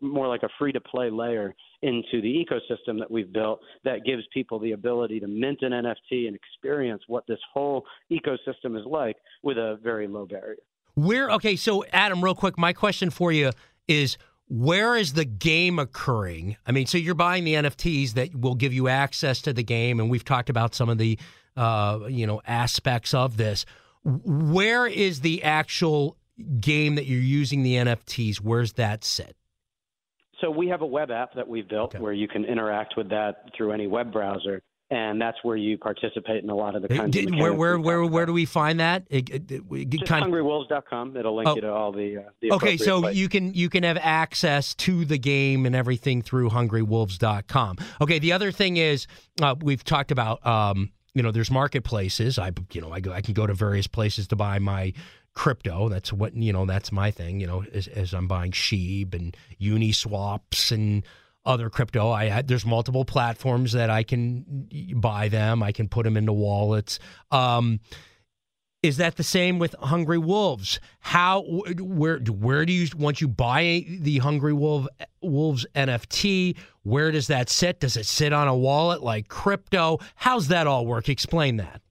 [0.00, 4.22] more like a free to play layer into the ecosystem that we've built that gives
[4.32, 9.16] people the ability to mint an NFT and experience what this whole ecosystem is like
[9.42, 10.56] with a very low barrier.
[10.94, 13.50] Where okay, so Adam, real quick, my question for you
[13.88, 14.18] is
[14.52, 16.58] where is the game occurring?
[16.66, 19.98] I mean, so you're buying the NFTs that will give you access to the game,
[19.98, 21.18] and we've talked about some of the
[21.56, 23.64] uh, you know aspects of this.
[24.04, 26.18] Where is the actual
[26.60, 28.40] game that you're using the NFTs?
[28.40, 29.36] Where's that sit?
[30.42, 32.02] So we have a web app that we've built okay.
[32.02, 34.60] where you can interact with that through any web browser
[34.92, 37.78] and that's where you participate in a lot of the kinds Did, of where where
[37.78, 39.06] where where do we find that?
[39.08, 41.16] It, it, it, Just kind hungrywolves.com.
[41.16, 41.54] It'll link oh.
[41.54, 42.18] you to all the.
[42.18, 43.16] Uh, the okay, so place.
[43.16, 47.78] you can you can have access to the game and everything through hungrywolves.com.
[48.02, 49.06] Okay, the other thing is
[49.40, 50.46] uh, we've talked about.
[50.46, 52.38] Um, you know, there's marketplaces.
[52.38, 54.92] I you know I go I can go to various places to buy my
[55.32, 55.88] crypto.
[55.88, 56.66] That's what you know.
[56.66, 57.40] That's my thing.
[57.40, 61.02] You know, as, as I'm buying Shib and Uniswaps and
[61.44, 62.10] other crypto.
[62.10, 65.62] I there's multiple platforms that I can buy them.
[65.62, 66.98] I can put them into wallets.
[67.30, 67.80] Um,
[68.82, 70.80] is that the same with Hungry Wolves?
[71.00, 74.86] How where where do you once you buy the Hungry Wolf
[75.20, 76.56] Wolves NFT?
[76.82, 77.80] Where does that sit?
[77.80, 79.98] Does it sit on a wallet like crypto?
[80.16, 81.08] How's that all work?
[81.08, 81.81] Explain that.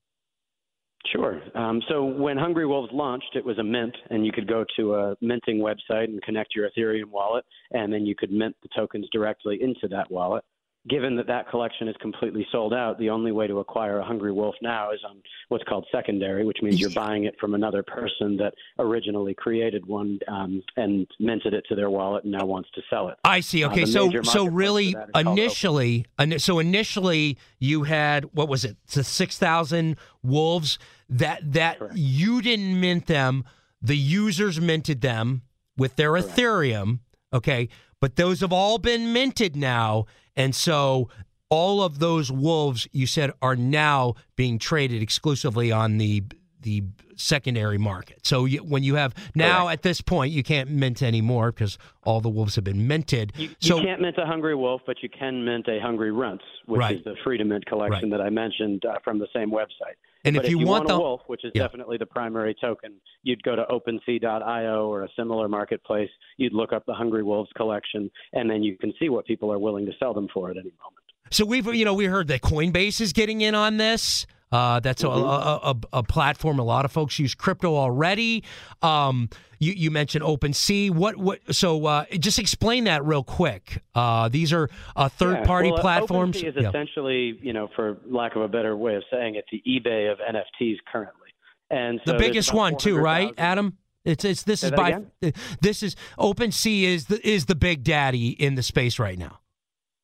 [1.11, 1.41] Sure.
[1.55, 4.95] Um, so when Hungry Wolves launched, it was a mint, and you could go to
[4.95, 9.07] a minting website and connect your Ethereum wallet, and then you could mint the tokens
[9.11, 10.43] directly into that wallet.
[10.89, 14.31] Given that that collection is completely sold out, the only way to acquire a Hungry
[14.31, 18.35] Wolf now is on what's called secondary, which means you're buying it from another person
[18.37, 22.81] that originally created one um, and minted it to their wallet and now wants to
[22.89, 23.17] sell it.
[23.23, 23.63] I see.
[23.65, 28.75] Okay, uh, so so really initially, so initially you had what was it?
[28.91, 31.95] The six thousand wolves that that Correct.
[31.95, 33.43] you didn't mint them,
[33.83, 35.43] the users minted them
[35.77, 36.29] with their Correct.
[36.29, 36.99] Ethereum.
[37.31, 41.09] Okay, but those have all been minted now, and so
[41.49, 46.23] all of those wolves you said are now being traded exclusively on the
[46.61, 46.83] the
[47.15, 48.25] secondary market.
[48.25, 49.73] So you, when you have now Correct.
[49.73, 53.33] at this point, you can't mint anymore because all the wolves have been minted.
[53.35, 56.43] You, so, you can't mint a hungry wolf, but you can mint a hungry runts,
[56.65, 56.97] which right.
[56.97, 58.17] is the free to mint collection right.
[58.17, 59.97] that I mentioned uh, from the same website.
[60.23, 61.63] And but if you, you want, want, the a wolf, which is yeah.
[61.63, 62.93] definitely the primary token,
[63.23, 66.09] you'd go to OpenSea.io or a similar marketplace.
[66.37, 69.59] You'd look up the Hungry Wolves collection, and then you can see what people are
[69.59, 71.01] willing to sell them for at any moment.
[71.31, 74.27] So we've you know we heard that Coinbase is getting in on this.
[74.51, 75.23] Uh, that's mm-hmm.
[75.23, 78.43] a, a, a, platform a lot of folks use crypto already.
[78.81, 80.91] Um, you, you, mentioned OpenSea.
[80.91, 81.39] What what?
[81.55, 83.81] So uh, just explain that real quick.
[83.95, 85.45] Uh, these are uh, third yeah.
[85.45, 86.37] party well, platforms.
[86.37, 86.69] OpenSea is yeah.
[86.69, 90.17] essentially, you know, for lack of a better way of saying it, the eBay of
[90.17, 91.29] NFTs currently.
[91.69, 93.77] And so the biggest one too, right, Adam?
[94.03, 95.33] It's it's this Say is by again?
[95.61, 99.40] this is OpenSea is the is the big daddy in the space right now.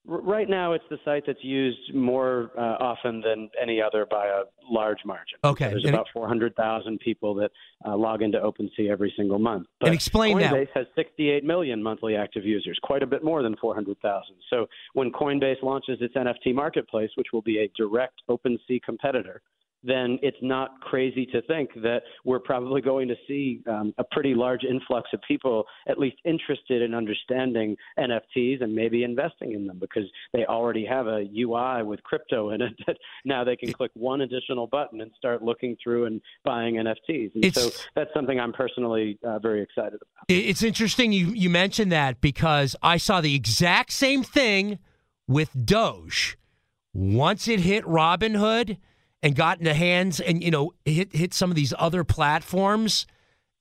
[0.10, 4.44] Right now, it's the site that's used more uh, often than any other by a
[4.70, 5.38] large margin.
[5.44, 5.68] Okay.
[5.68, 7.52] There's and about 400,000 people that
[7.86, 9.68] uh, log into OpenSea every single month.
[9.82, 10.78] But and explain Coinbase that.
[10.78, 14.24] has 68 million monthly active users, quite a bit more than 400,000.
[14.50, 19.42] So when Coinbase launches its NFT marketplace, which will be a direct OpenSea competitor,
[19.88, 24.34] then it's not crazy to think that we're probably going to see um, a pretty
[24.36, 29.80] large influx of people at least interested in understanding NFTs and maybe investing in them
[29.80, 33.92] because they already have a UI with crypto in it that now they can click
[33.94, 37.34] one additional button and start looking through and buying NFTs.
[37.36, 40.26] And It's- so that's something I'm personally uh, very excited about.
[40.28, 44.80] It's interesting you you mentioned that because I saw the exact same thing
[45.28, 46.38] with Doge.
[46.94, 48.78] Once it hit Robinhood
[49.24, 53.08] and got into hands and you know hit hit some of these other platforms,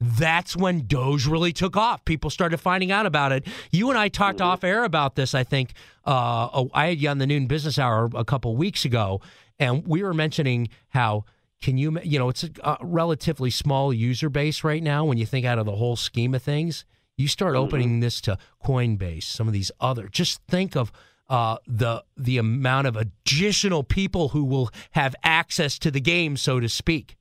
[0.00, 2.04] that's when Doge really took off.
[2.04, 3.46] People started finding out about it.
[3.70, 5.34] You and I talked off air about this.
[5.34, 5.72] I think
[6.04, 9.20] uh, oh, I had you on the noon business hour a couple weeks ago,
[9.58, 11.24] and we were mentioning how
[11.62, 15.26] can you you know it's a, a relatively small user base right now when you
[15.26, 16.84] think out of the whole scheme of things.
[17.18, 20.06] You start opening this to Coinbase, some of these other.
[20.06, 20.92] Just think of
[21.28, 26.60] uh, the the amount of additional people who will have access to the game, so
[26.60, 27.16] to speak.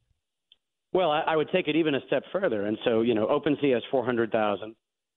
[0.94, 3.74] Well, I, I would take it even a step further, and so you know, OpenSea
[3.74, 4.76] has 400,000.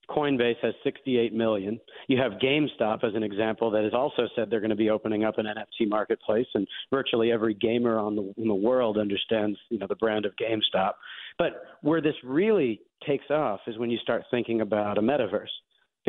[0.09, 1.79] Coinbase has 68 million.
[2.07, 5.23] You have GameStop as an example that has also said they're going to be opening
[5.23, 9.77] up an NFT marketplace, and virtually every gamer on the, in the world understands, you
[9.77, 10.93] know, the brand of GameStop.
[11.37, 15.47] But where this really takes off is when you start thinking about a metaverse,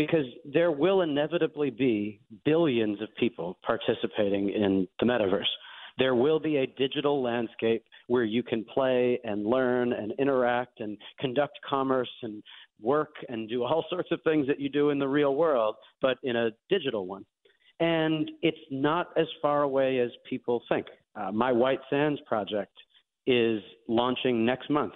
[0.01, 5.51] because there will inevitably be billions of people participating in the metaverse.
[5.99, 10.97] There will be a digital landscape where you can play and learn and interact and
[11.21, 12.43] conduct commerce and
[12.81, 16.17] work and do all sorts of things that you do in the real world, but
[16.23, 17.27] in a digital one.
[17.79, 20.87] And it's not as far away as people think.
[21.15, 22.73] Uh, my White Sands project
[23.27, 24.95] is launching next month.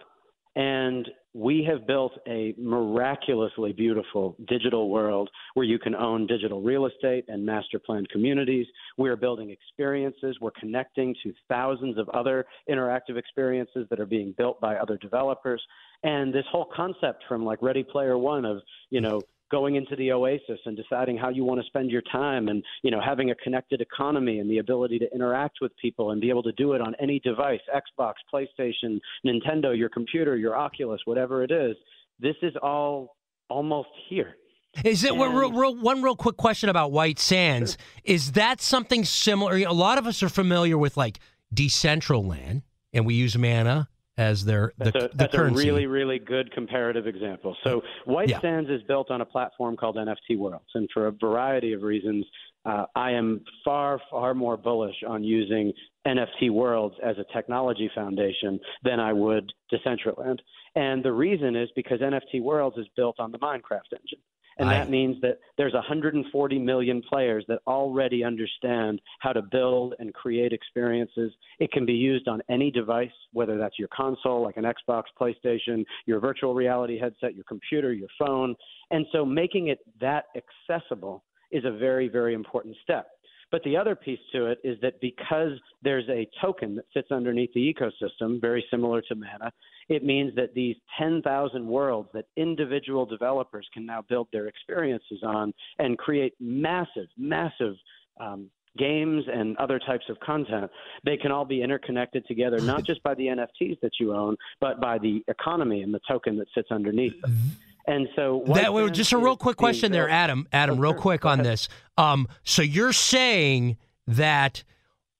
[0.57, 6.87] And we have built a miraculously beautiful digital world where you can own digital real
[6.87, 8.67] estate and master planned communities.
[8.97, 10.37] We are building experiences.
[10.41, 15.61] We're connecting to thousands of other interactive experiences that are being built by other developers.
[16.05, 18.59] And this whole concept from like Ready Player One of,
[18.91, 19.21] you know,
[19.51, 22.91] going into the oasis and deciding how you want to spend your time and you
[22.91, 26.43] know having a connected economy and the ability to interact with people and be able
[26.43, 31.51] to do it on any device xbox playstation nintendo your computer your oculus whatever it
[31.51, 31.77] is
[32.21, 33.17] this is all
[33.49, 34.37] almost here
[34.83, 37.73] is it and, real, real, one real quick question about White Sands?
[37.79, 38.01] Sure.
[38.17, 39.55] Is that something similar?
[39.59, 41.21] A lot of us are familiar with like
[41.55, 45.69] Decentraland, and we use Mana as their the, that's a, the that's currency.
[45.69, 47.57] a really really good comparative example.
[47.65, 48.41] So White yeah.
[48.41, 52.25] Sands is built on a platform called NFT Worlds, and for a variety of reasons,
[52.65, 55.73] uh, I am far far more bullish on using
[56.07, 60.39] NFT Worlds as a technology foundation than I would Decentraland.
[60.77, 64.19] And the reason is because NFT Worlds is built on the Minecraft engine.
[64.59, 70.15] And that means that there's 140 million players that already understand how to build and
[70.15, 71.33] create experiences.
[71.59, 75.85] It can be used on any device, whether that's your console, like an Xbox, PlayStation,
[76.07, 78.55] your virtual reality headset, your computer, your phone.
[78.91, 83.09] And so making it that accessible is a very, very important step.
[83.55, 87.53] But the other piece to it is that because there's a token that sits underneath
[87.55, 89.53] the ecosystem, very similar to Mana,
[89.89, 95.55] it means that these 10,000 worlds that individual developers can now build their experiences on
[95.79, 97.77] and create massive, massive
[98.21, 100.69] um, games and other types of content,
[101.05, 104.81] they can all be interconnected together, not just by the NFTs that you own, but
[104.81, 107.39] by the economy and the token that sits underneath them.
[107.87, 110.49] And so that was just a real quick question there, Adam.
[110.53, 111.01] Adam, oh, real sure.
[111.01, 111.69] quick on this.
[111.99, 113.77] Um, so you're saying
[114.07, 114.65] that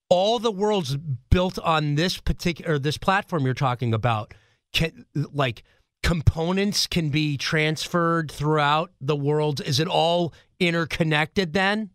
[0.09, 0.97] all the worlds
[1.29, 4.33] built on this particular this platform you're talking about
[4.73, 5.63] can like
[6.03, 9.61] components can be transferred throughout the world.
[9.61, 11.91] Is it all interconnected then?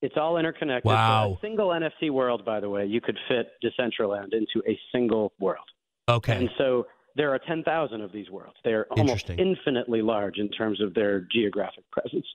[0.00, 0.84] It's all interconnected.
[0.84, 1.38] Wow.
[1.40, 5.64] So single NFT world, by the way, you could fit Decentraland into a single world.
[6.08, 6.36] Okay.
[6.36, 6.86] And so
[7.16, 8.56] there are 10,000 of these worlds.
[8.64, 12.26] They're almost infinitely large in terms of their geographic presence.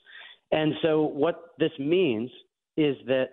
[0.52, 2.30] And so, what this means
[2.78, 3.30] is that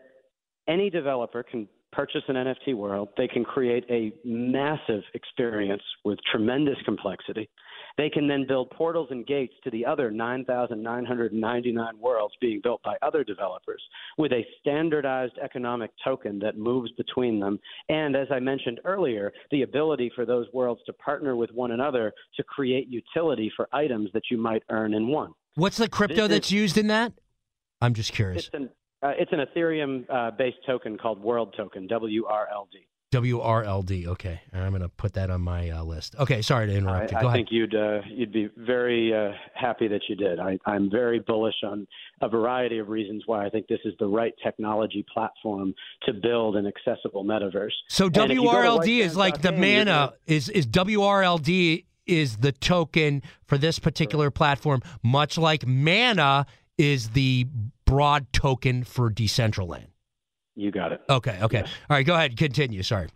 [0.66, 3.08] any developer can purchase an NFT world.
[3.16, 7.48] They can create a massive experience with tremendous complexity.
[7.96, 12.96] They can then build portals and gates to the other 9,999 worlds being built by
[13.02, 13.82] other developers
[14.18, 17.58] with a standardized economic token that moves between them.
[17.88, 22.12] And as I mentioned earlier, the ability for those worlds to partner with one another
[22.36, 25.32] to create utility for items that you might earn in one.
[25.54, 27.12] What's the crypto that's used in that?
[27.80, 28.46] I'm just curious.
[28.46, 28.70] It's an,
[29.02, 32.86] uh, it's an Ethereum uh, based token called World Token, WRLD.
[33.14, 34.06] WRLD.
[34.08, 36.16] Okay, I'm going to put that on my uh, list.
[36.18, 37.22] Okay, sorry to interrupt I, you.
[37.22, 37.32] Go I ahead.
[37.32, 40.40] think you'd uh, you'd be very uh, happy that you did.
[40.40, 41.86] I, I'm very bullish on
[42.20, 45.74] a variety of reasons why I think this is the right technology platform
[46.06, 47.70] to build an accessible metaverse.
[47.88, 53.78] So and WRLD is like the mana is is WRLD is the token for this
[53.78, 56.46] particular platform, much like Mana
[56.76, 57.46] is the
[57.86, 59.86] broad token for Decentraland.
[60.56, 61.00] You got it.
[61.08, 61.38] Okay.
[61.42, 61.58] Okay.
[61.58, 61.68] Yes.
[61.90, 62.06] All right.
[62.06, 62.36] Go ahead.
[62.36, 62.82] Continue.
[62.82, 63.08] Sorry.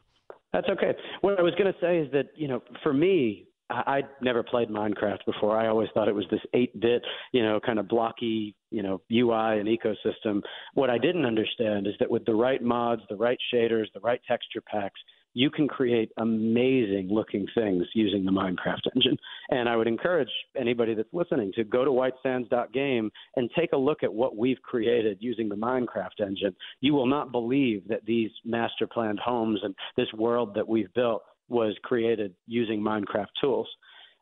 [0.53, 0.95] That's okay.
[1.21, 4.43] What I was going to say is that you know, for me, I, would never
[4.43, 5.59] played Minecraft before.
[5.59, 9.61] I always thought it was this 8-bit, you know, kind of blocky, you know, UI
[9.61, 10.41] and ecosystem.
[10.73, 14.21] What I didn't understand is that with the right mods, the right shaders, the right
[14.27, 14.99] texture packs,
[15.35, 19.17] you can create amazing looking things using the Minecraft engine.
[19.51, 24.03] And I would encourage anybody that's listening to go to whitesands.game and take a look
[24.03, 26.55] at what we've created using the Minecraft engine.
[26.81, 31.23] You will not believe that these master planned homes and this world that we've built
[31.49, 33.69] was created using Minecraft tools.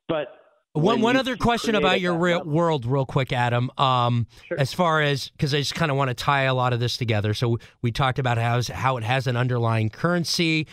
[0.09, 0.29] But
[0.75, 3.71] One one other question about your real world, real quick, Adam.
[3.79, 4.61] Um, Sure.
[4.61, 6.97] As far as because I just kind of want to tie a lot of this
[6.97, 7.33] together.
[7.35, 10.67] So we talked about how how it has an underlying currency.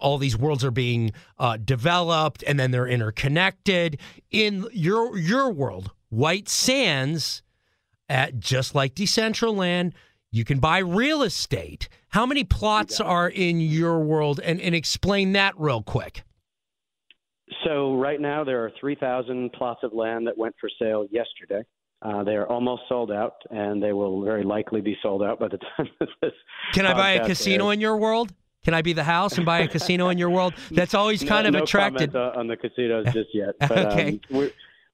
[0.00, 3.98] All these worlds are being uh, developed, and then they're interconnected.
[4.30, 7.42] In your your world, White Sands,
[8.08, 9.92] at just like Decentraland,
[10.32, 11.88] you can buy real estate.
[12.08, 14.40] How many plots are in your world?
[14.42, 16.22] And and explain that real quick.
[17.64, 21.62] So right now there are 3,000 plots of land that went for sale yesterday.
[22.02, 25.48] Uh, they are almost sold out, and they will very likely be sold out by
[25.48, 25.88] the time
[26.22, 26.32] this.
[26.72, 27.74] Can I buy a casino airs.
[27.74, 28.32] in your world?
[28.64, 30.52] Can I be the house and buy a casino in your world?
[30.70, 32.14] That's always No- kind of no attracted.
[32.14, 33.54] uh, on the casinos just yet.
[33.58, 34.08] But, Okay.
[34.30, 34.50] um, we're,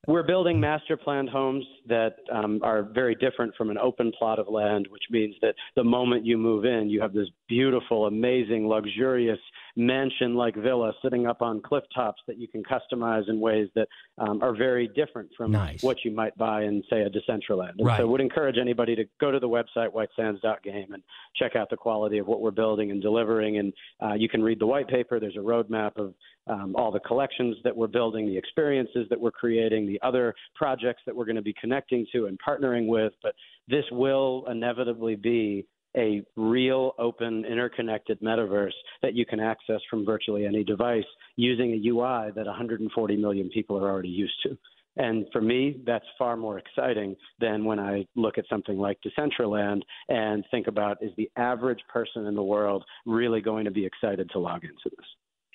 [0.07, 4.49] we're building master planned homes that um, are very different from an open plot of
[4.49, 9.39] land, which means that the moment you move in, you have this beautiful, amazing, luxurious
[9.77, 13.87] mansion like villa sitting up on cliff tops that you can customize in ways that
[14.19, 15.83] um, are very different from Nice.
[15.83, 17.75] what you might buy in, say, a Decentraland.
[17.79, 17.99] And Right.
[17.99, 21.03] so I would encourage anybody to go to the website, whitesands.game, and
[21.37, 23.59] check out the quality of what we're building and delivering.
[23.59, 23.73] And
[24.03, 25.21] uh, you can read the white paper.
[25.21, 26.15] There's a roadmap of
[26.49, 31.03] um, all the collections that we're building, the experiences that we're creating, the other projects
[31.05, 31.76] that we're going to be connecting
[32.13, 33.13] to and partnering with.
[33.23, 33.35] But
[33.69, 35.67] this will inevitably be
[35.97, 41.05] a real, open, interconnected metaverse that you can access from virtually any device
[41.37, 44.57] using a UI that 140 million people are already used to.
[44.99, 49.83] And for me, that's far more exciting than when I look at something like Decentraland
[50.09, 54.31] and think about is the average person in the world really going to be excited
[54.31, 55.07] to log into this?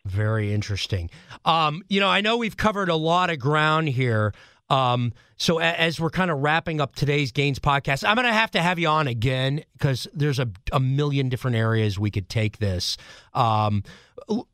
[0.05, 1.09] Very interesting.
[1.45, 4.33] Um, you know, I know we've covered a lot of ground here.
[4.71, 8.33] Um, so a- as we're kind of wrapping up today's Gains podcast, I'm going to
[8.33, 12.29] have to have you on again because there's a, a million different areas we could
[12.29, 12.95] take this.
[13.33, 13.83] Um,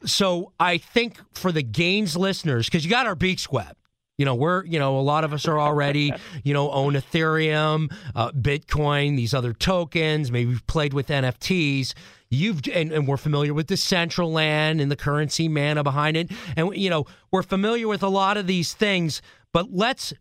[0.05, 3.77] so I think for the Gains listeners, because you got our beak sweat.
[4.17, 6.11] You know, we're, you know, a lot of us are already,
[6.43, 10.31] you know, own Ethereum, uh, Bitcoin, these other tokens.
[10.31, 11.93] Maybe we've played with NFTs.
[12.31, 16.31] You've, and, and we're familiar with Decentraland and the currency mana behind it.
[16.55, 19.21] And, you know, we're familiar with a lot of these things.
[19.57, 20.13] But let's,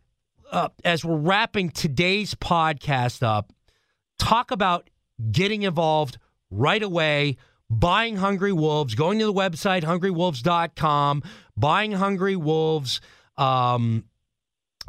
[0.50, 3.52] uh, as we're wrapping today's podcast up,
[4.18, 4.88] talk about
[5.30, 6.16] getting involved
[6.50, 7.36] right away,
[7.68, 11.22] buying Hungry Wolves, going to the website, hungrywolves.com,
[11.54, 13.02] buying Hungry Wolves,
[13.36, 14.04] um,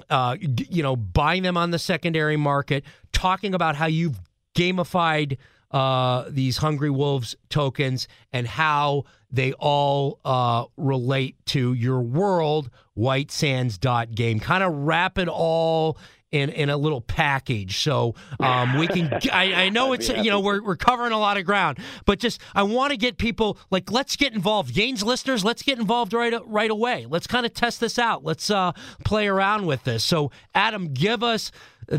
[0.10, 4.18] uh, you know, buying them on the secondary market, talking about how you've
[4.56, 5.40] gamified
[5.72, 13.32] uh, these Hungry Wolves tokens and how they all uh, relate to your world, White
[13.32, 14.40] Sands Game.
[14.40, 15.98] Kind of wrap it all
[16.32, 17.80] in, in a little package.
[17.80, 21.38] So um, we can, I, I know it's, you know, we're, we're covering a lot
[21.38, 24.74] of ground, but just, I want to get people like, let's get involved.
[24.74, 27.06] Gains listeners, let's get involved right, right away.
[27.10, 28.24] Let's kind of test this out.
[28.24, 28.74] Let's uh,
[29.06, 30.04] play around with this.
[30.04, 31.52] So Adam, give us,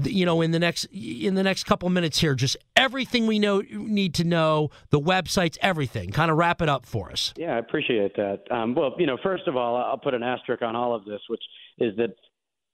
[0.04, 3.62] you know, in the next, in the next couple minutes here, just everything we know,
[3.70, 7.32] need to know, the websites, everything, kind of wrap it up for us.
[7.36, 8.42] Yeah, I appreciate that.
[8.50, 11.20] Um, well, you know, first of all, I'll put an asterisk on all of this,
[11.28, 11.42] which
[11.78, 12.14] is that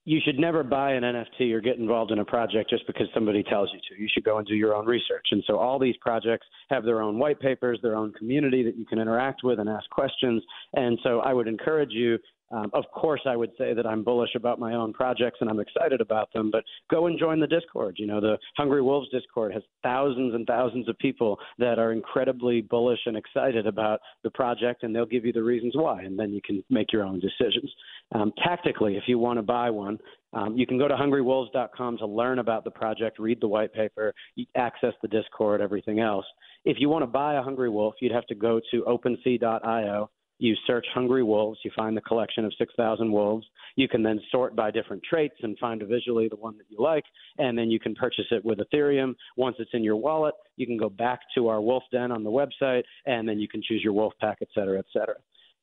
[0.06, 3.42] you should never buy an NFT or get involved in a project just because somebody
[3.42, 4.02] tells you to.
[4.02, 5.26] You should go and do your own research.
[5.30, 8.84] And so all these projects have their own white papers, their own community that you
[8.84, 10.42] can interact with and ask questions.
[10.74, 12.18] And so I would encourage you.
[12.54, 15.58] Um, of course, I would say that I'm bullish about my own projects and I'm
[15.58, 17.96] excited about them, but go and join the Discord.
[17.98, 22.60] You know, the Hungry Wolves Discord has thousands and thousands of people that are incredibly
[22.60, 26.32] bullish and excited about the project, and they'll give you the reasons why, and then
[26.32, 27.72] you can make your own decisions.
[28.14, 29.98] Um, tactically, if you want to buy one,
[30.32, 34.14] um, you can go to hungrywolves.com to learn about the project, read the white paper,
[34.56, 36.26] access the Discord, everything else.
[36.64, 40.10] If you want to buy a Hungry Wolf, you'd have to go to OpenSea.io.
[40.38, 43.46] You search Hungry Wolves, you find the collection of 6,000 wolves.
[43.76, 47.04] You can then sort by different traits and find visually the one that you like,
[47.38, 49.14] and then you can purchase it with Ethereum.
[49.36, 52.30] Once it's in your wallet, you can go back to our Wolf Den on the
[52.30, 55.16] website, and then you can choose your Wolf Pack, et cetera, et cetera.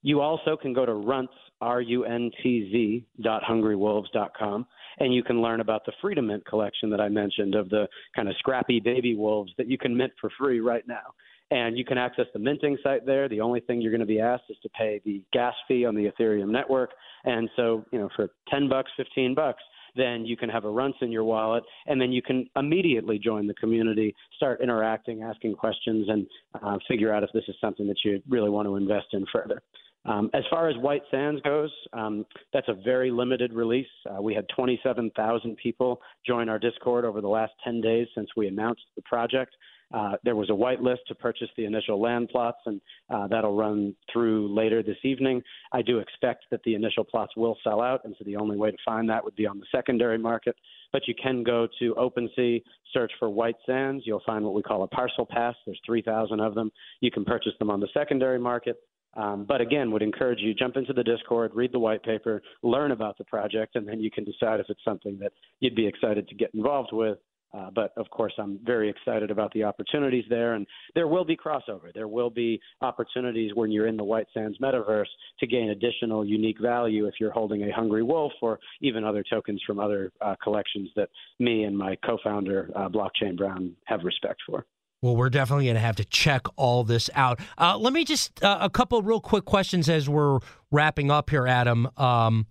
[0.04, 4.66] You also can go to runts, R-U-N-T-Z dot hungrywolves.com,
[5.00, 8.28] and you can learn about the Freedom Mint collection that I mentioned of the kind
[8.28, 11.14] of scrappy baby wolves that you can mint for free right now.
[11.52, 13.30] And you can access the minting site there.
[13.30, 15.96] The only thing you're going to be asked is to pay the gas fee on
[15.96, 16.92] the Ethereum network.
[17.26, 19.62] And so, you know, for 10 bucks, 15 bucks,
[19.96, 23.48] then you can have a runts in your wallet, and then you can immediately join
[23.48, 26.26] the community, start interacting, asking questions, and
[26.62, 29.62] uh, figure out if this is something that you really want to invest in further.
[30.06, 33.86] Um, as far as White Sands goes, um, that's a very limited release.
[34.10, 38.48] Uh, we had 27,000 people join our Discord over the last 10 days since we
[38.48, 39.56] announced the project.
[39.94, 43.56] Uh, there was a white list to purchase the initial land plots, and uh, that'll
[43.56, 45.42] run through later this evening.
[45.72, 48.72] I do expect that the initial plots will sell out, and so the only way
[48.72, 50.56] to find that would be on the secondary market.
[50.92, 52.62] But you can go to OpenSea,
[52.94, 54.04] search for White Sands.
[54.06, 55.56] You'll find what we call a parcel pass.
[55.66, 56.72] There's 3,000 of them.
[57.00, 58.78] You can purchase them on the secondary market.
[59.16, 62.92] Um, but again, would encourage you jump into the Discord, read the white paper, learn
[62.92, 66.28] about the project, and then you can decide if it's something that you'd be excited
[66.30, 67.18] to get involved with.
[67.54, 71.36] Uh, but of course, I'm very excited about the opportunities there, and there will be
[71.36, 71.94] crossover.
[71.94, 75.06] There will be opportunities when you're in the White Sands metaverse
[75.40, 79.62] to gain additional unique value if you're holding a Hungry Wolf or even other tokens
[79.68, 84.66] from other uh, collections that me and my co-founder uh, Blockchain Brown have respect for.
[85.02, 87.40] Well, we're definitely going to have to check all this out.
[87.58, 90.40] Uh, let me just uh, a couple real quick questions as we're
[90.70, 91.90] wrapping up here, Adam.
[91.98, 92.46] Um,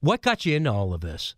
[0.00, 1.34] what got you into all of this?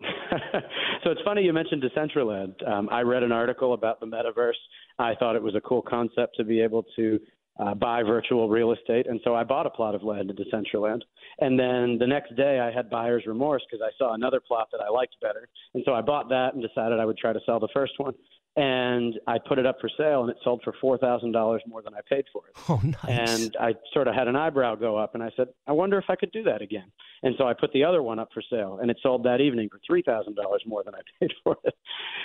[1.06, 2.68] so it's funny you mentioned Decentraland.
[2.68, 4.58] Um, I read an article about the metaverse.
[4.98, 7.20] I thought it was a cool concept to be able to
[7.60, 11.02] uh, buy virtual real estate, and so I bought a plot of land in Decentraland.
[11.38, 14.80] And then the next day, I had buyer's remorse because I saw another plot that
[14.80, 17.60] I liked better, and so I bought that and decided I would try to sell
[17.60, 18.14] the first one
[18.56, 21.82] and I put it up for sale, and it sold for four thousand dollars more
[21.82, 22.56] than I paid for it.
[22.68, 23.30] Oh, nice!
[23.42, 26.06] And I sort of had an eyebrow go up, and I said, "I wonder if
[26.08, 26.90] I could do that again."
[27.22, 29.68] And so I put the other one up for sale, and it sold that evening
[29.70, 31.74] for three thousand dollars more than I paid for it.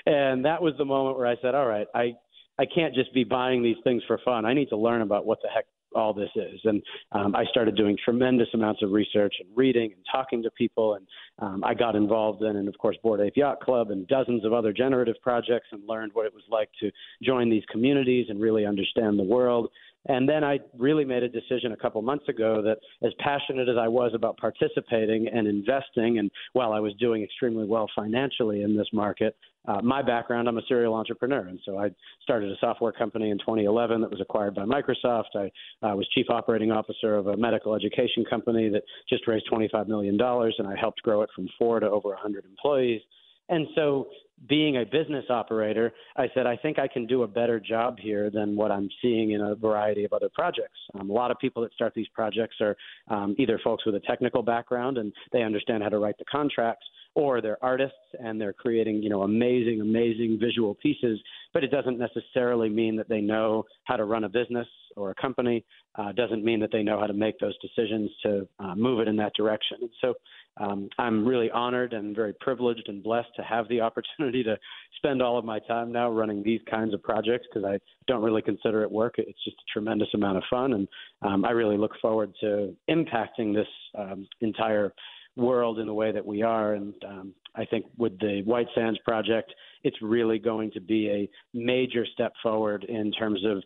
[0.05, 2.13] And that was the moment where I said, "All right, I
[2.57, 4.45] I can't just be buying these things for fun.
[4.45, 5.65] I need to learn about what the heck
[5.95, 6.59] all this is.
[6.63, 6.81] And
[7.11, 10.95] um, I started doing tremendous amounts of research and reading and talking to people.
[10.95, 11.07] And
[11.39, 14.53] um, I got involved in, and of course, Bored Ape Yacht Club and dozens of
[14.53, 16.91] other generative projects and learned what it was like to
[17.23, 19.69] join these communities and really understand the world.
[20.07, 23.77] And then I really made a decision a couple months ago that, as passionate as
[23.79, 28.75] I was about participating and investing, and while I was doing extremely well financially in
[28.75, 29.35] this market,
[29.67, 31.47] uh, my background, I'm a serial entrepreneur.
[31.47, 31.91] And so I
[32.23, 35.35] started a software company in 2011 that was acquired by Microsoft.
[35.35, 35.51] I
[35.85, 40.19] uh, was chief operating officer of a medical education company that just raised $25 million,
[40.19, 43.01] and I helped grow it from four to over 100 employees.
[43.49, 44.07] And so
[44.47, 48.29] being a business operator, I said, I think I can do a better job here
[48.29, 50.79] than what I'm seeing in a variety of other projects.
[50.99, 52.75] Um, a lot of people that start these projects are
[53.09, 56.85] um, either folks with a technical background and they understand how to write the contracts,
[57.13, 61.19] or they're artists and they're creating, you know, amazing, amazing visual pieces.
[61.53, 65.15] But it doesn't necessarily mean that they know how to run a business or a
[65.15, 65.65] company.
[65.95, 69.07] Uh, doesn't mean that they know how to make those decisions to uh, move it
[69.07, 69.77] in that direction.
[69.81, 70.13] And so
[70.57, 74.57] um, I'm really honored and very privileged and blessed to have the opportunity to
[74.97, 78.41] spend all of my time now running these kinds of projects because I don't really
[78.41, 79.15] consider it work.
[79.17, 80.87] It's just a tremendous amount of fun, and
[81.21, 84.93] um, I really look forward to impacting this um, entire
[85.35, 86.73] world in the way that we are.
[86.73, 89.53] And um, I think with the White Sands project,
[89.83, 93.63] it's really going to be a major step forward in terms of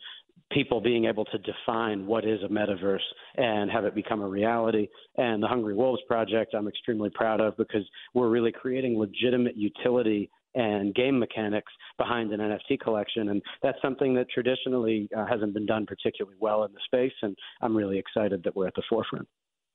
[0.51, 2.99] people being able to define what is a metaverse
[3.36, 4.88] and have it become a reality.
[5.18, 10.30] And the Hungry Wolves project, I'm extremely proud of because we're really creating legitimate utility
[10.53, 13.30] and game mechanics behind an NFT collection.
[13.30, 17.13] And that's something that traditionally uh, hasn't been done particularly well in the space.
[17.22, 19.28] And I'm really excited that we're at the forefront.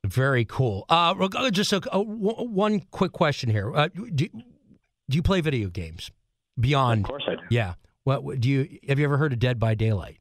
[0.04, 0.86] Very cool.
[0.88, 3.74] Uh, just a, a, one quick question here.
[3.74, 6.10] Uh, do, do you play video games
[6.58, 7.04] beyond?
[7.04, 7.42] Of course I do.
[7.50, 7.74] Yeah.
[8.04, 10.20] What do you have you ever heard of Dead by Daylight?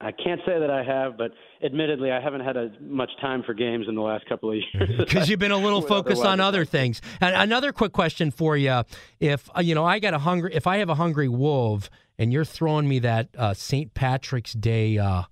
[0.00, 1.30] I can't say that I have, but
[1.64, 4.90] admittedly, I haven't had a, much time for games in the last couple of years.
[4.98, 7.00] Because you've been a little focused on other things.
[7.20, 8.82] And another quick question for you:
[9.20, 12.32] If uh, you know, I got a hungry, if I have a hungry wolf, and
[12.32, 13.94] you're throwing me that uh, St.
[13.94, 15.22] Patrick's Day uh,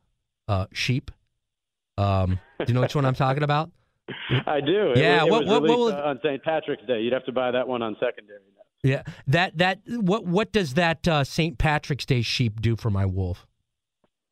[0.49, 1.11] uh, sheep,
[2.03, 3.71] um, do you know which one I'm talking about?
[4.47, 4.93] I do.
[4.97, 5.23] Yeah.
[5.23, 6.43] It, it what, what, what will, on St.
[6.43, 7.01] Patrick's Day?
[7.01, 8.41] You'd have to buy that one on secondary.
[8.57, 8.63] Now.
[8.83, 9.03] Yeah.
[9.27, 11.59] That that what what does that uh, St.
[11.59, 13.47] Patrick's Day sheep do for my wolf?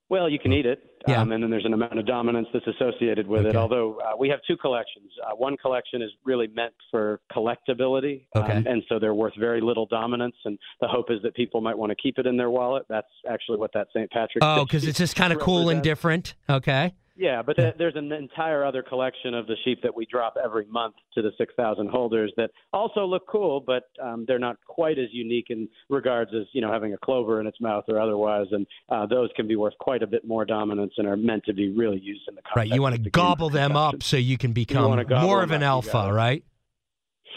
[0.09, 1.21] Well, you can eat it, yeah.
[1.21, 3.51] um, and then there's an amount of dominance that's associated with okay.
[3.51, 3.57] it.
[3.57, 5.09] Although uh, we have two collections.
[5.25, 8.55] Uh, one collection is really meant for collectability, okay.
[8.55, 10.35] um, and so they're worth very little dominance.
[10.45, 12.87] And the hope is that people might want to keep it in their wallet.
[12.89, 14.11] That's actually what that St.
[14.11, 14.43] Patrick's.
[14.43, 16.35] Oh, because it's just kind of cool and different.
[16.49, 16.93] Okay.
[17.21, 20.95] Yeah, but there's an entire other collection of the sheep that we drop every month
[21.13, 25.49] to the 6,000 holders that also look cool, but um, they're not quite as unique
[25.51, 29.05] in regards as you know having a clover in its mouth or otherwise, and uh,
[29.05, 32.01] those can be worth quite a bit more dominance and are meant to be really
[32.01, 32.41] used in the.
[32.57, 35.51] Right, you want to the gobble them up so you can become you more of
[35.51, 36.43] an alpha, right?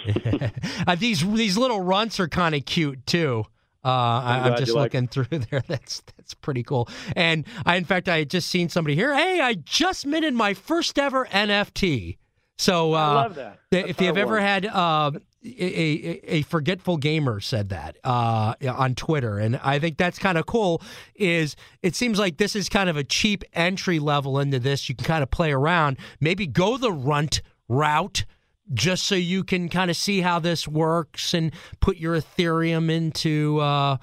[0.87, 3.45] uh, these these little runts are kind of cute too.
[3.85, 5.63] Uh, I, am just looking like through there.
[5.67, 6.87] That's that's pretty cool.
[7.15, 9.15] And I, in fact, I had just seen somebody here.
[9.15, 12.17] Hey, I just minted my first ever NFT.
[12.57, 13.59] So uh, I love that.
[13.71, 15.11] If you've ever had uh,
[15.43, 20.37] a, a, a forgetful gamer said that uh, on Twitter, and I think that's kind
[20.37, 20.81] of cool.
[21.15, 24.87] Is it seems like this is kind of a cheap entry level into this.
[24.87, 28.25] You can kind of play around, maybe go the runt route.
[28.73, 33.59] Just so you can kind of see how this works and put your Ethereum into,
[33.59, 33.97] uh,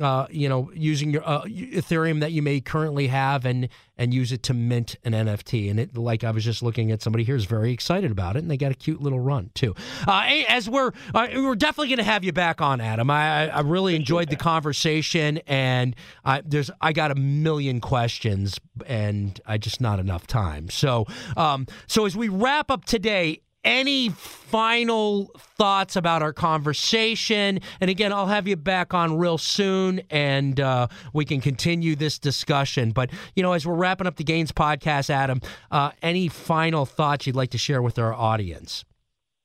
[0.00, 4.32] uh, you know, using your uh, Ethereum that you may currently have and and use
[4.32, 5.70] it to mint an NFT.
[5.70, 8.40] And it, like I was just looking at somebody here is very excited about it,
[8.40, 9.76] and they got a cute little run too.
[10.08, 13.10] Uh, as we're uh, we're definitely going to have you back on, Adam.
[13.10, 15.94] I I really enjoyed the conversation, and
[16.24, 20.68] I, there's I got a million questions, and I just not enough time.
[20.68, 21.06] So
[21.36, 23.40] um, so as we wrap up today.
[23.64, 27.60] Any final thoughts about our conversation?
[27.80, 32.18] And again, I'll have you back on real soon and uh, we can continue this
[32.18, 32.90] discussion.
[32.90, 35.40] But, you know, as we're wrapping up the Gains podcast, Adam,
[35.70, 38.84] uh, any final thoughts you'd like to share with our audience?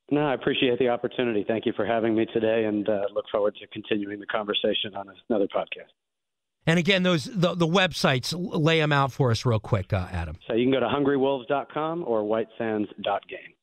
[0.09, 1.43] No, I appreciate the opportunity.
[1.47, 5.07] Thank you for having me today, and uh, look forward to continuing the conversation on
[5.29, 5.91] another podcast.
[6.65, 10.37] And again, those the, the websites, lay them out for us real quick, uh, Adam.
[10.47, 13.53] So you can go to hungrywolves.com or whitesands.game.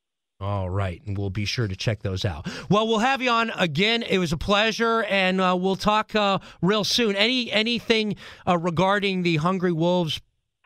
[0.45, 2.47] All right, and we'll be sure to check those out.
[2.69, 4.03] Well, we'll have you on again.
[4.03, 7.17] It was a pleasure, and uh, we'll talk uh, real soon.
[7.17, 8.17] Any anything
[8.47, 10.21] uh, regarding the Hungry Wolves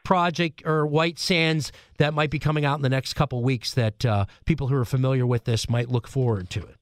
[0.05, 4.05] project or White Sands that might be coming out in the next couple weeks that
[4.05, 6.75] uh, people who are familiar with this might look forward to it.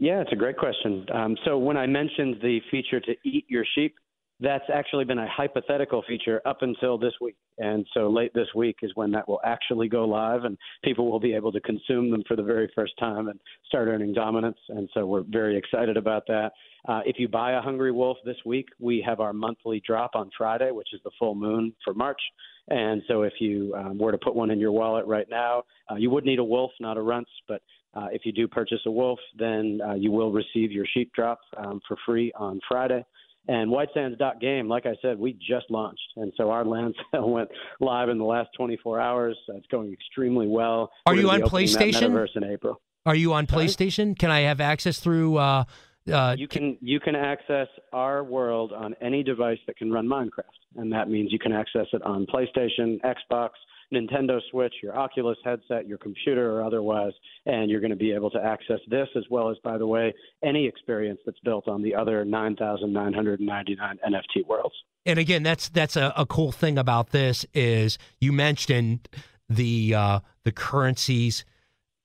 [0.00, 1.06] Yeah, it's a great question.
[1.14, 3.94] Um, so when I mentioned the feature to eat your sheep,
[4.40, 7.36] that's actually been a hypothetical feature up until this week.
[7.58, 11.20] And so late this week is when that will actually go live and people will
[11.20, 14.58] be able to consume them for the very first time and start earning dominance.
[14.70, 16.50] And so we're very excited about that.
[16.88, 20.30] Uh, if you buy a Hungry Wolf this week, we have our monthly drop on
[20.36, 22.20] Friday, which is the full moon for March.
[22.68, 25.94] And so if you um, were to put one in your wallet right now, uh,
[25.94, 27.62] you would need a wolf, not a runts, but
[27.94, 31.38] uh, if you do purchase a wolf, then uh, you will receive your sheep drop
[31.56, 33.04] um, for free on Friday.
[33.46, 36.00] And White Sands Game, like I said, we just launched.
[36.16, 37.48] And so our land sale went
[37.80, 39.36] live in the last 24 hours.
[39.48, 40.90] It's going extremely well.
[41.06, 42.36] Are We're you on be opening that PlayStation?
[42.36, 42.80] In April.
[43.06, 44.18] Are you on PlayStation?
[44.18, 45.36] Can I have access through?
[45.36, 45.64] Uh,
[46.12, 50.42] uh, You can you can access our world on any device that can run Minecraft,
[50.76, 53.50] and that means you can access it on PlayStation, Xbox,
[53.92, 57.12] Nintendo Switch, your Oculus headset, your computer, or otherwise,
[57.46, 60.12] and you're going to be able to access this as well as, by the way,
[60.42, 64.74] any experience that's built on the other 9,999 NFT worlds.
[65.06, 69.08] and again, that's that's a, a cool thing about this is you mentioned
[69.48, 71.44] the uh, the currencies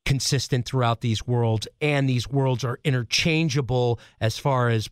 [0.09, 4.89] consistent throughout these worlds, and these worlds are interchangeable as far as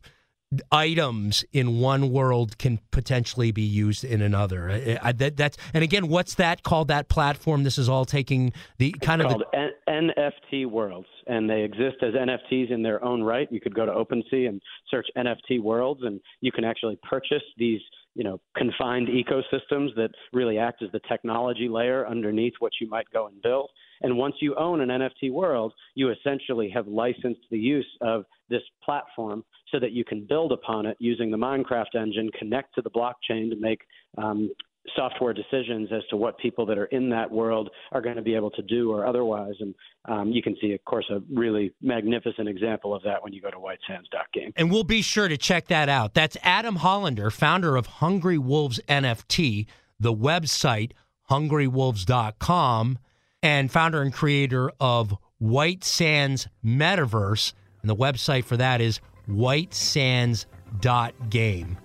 [0.71, 4.69] items in one world can potentially be used in another.
[4.69, 6.89] I, I, that, that's and again, what's that called?
[6.89, 7.63] That platform?
[7.63, 12.13] This is all taking the kind of the, N- NFT worlds, and they exist as
[12.13, 13.51] NFTs in their own right.
[13.51, 17.81] You could go to OpenSea and search NFT worlds, and you can actually purchase these,
[18.13, 23.07] you know, confined ecosystems that really act as the technology layer underneath what you might
[23.11, 23.71] go and build.
[24.01, 28.61] And once you own an NFT world, you essentially have licensed the use of this
[28.83, 32.89] platform so that you can build upon it using the Minecraft engine, connect to the
[32.89, 33.81] blockchain to make
[34.17, 34.49] um,
[34.95, 38.35] software decisions as to what people that are in that world are going to be
[38.35, 39.53] able to do or otherwise.
[39.59, 39.75] And
[40.05, 43.51] um, you can see, of course, a really magnificent example of that when you go
[43.51, 44.53] to whitesands.game.
[44.55, 46.13] and we'll be sure to check that out.
[46.13, 49.65] That's Adam Hollander, founder of Hungry Wolves NFT,
[49.99, 50.91] the website
[51.29, 52.99] hungrywolves.com,
[53.41, 57.53] and founder and creator of White Sands Metaverse.
[57.81, 61.77] And the website for that is whitesands.game.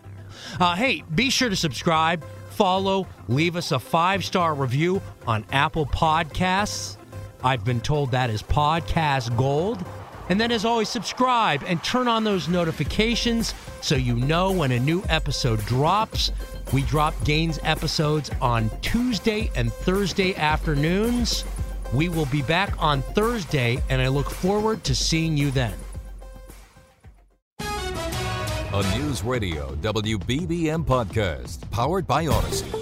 [0.59, 5.87] Uh, hey, be sure to subscribe, follow, leave us a five star review on Apple
[5.87, 6.97] Podcasts.
[7.45, 9.85] I've been told that is podcast gold.
[10.29, 14.79] And then, as always, subscribe and turn on those notifications so you know when a
[14.79, 16.31] new episode drops.
[16.73, 21.45] We drop Gains episodes on Tuesday and Thursday afternoons.
[21.93, 25.75] We will be back on Thursday, and I look forward to seeing you then.
[27.61, 32.82] A News Radio WBBM podcast powered by Audacy.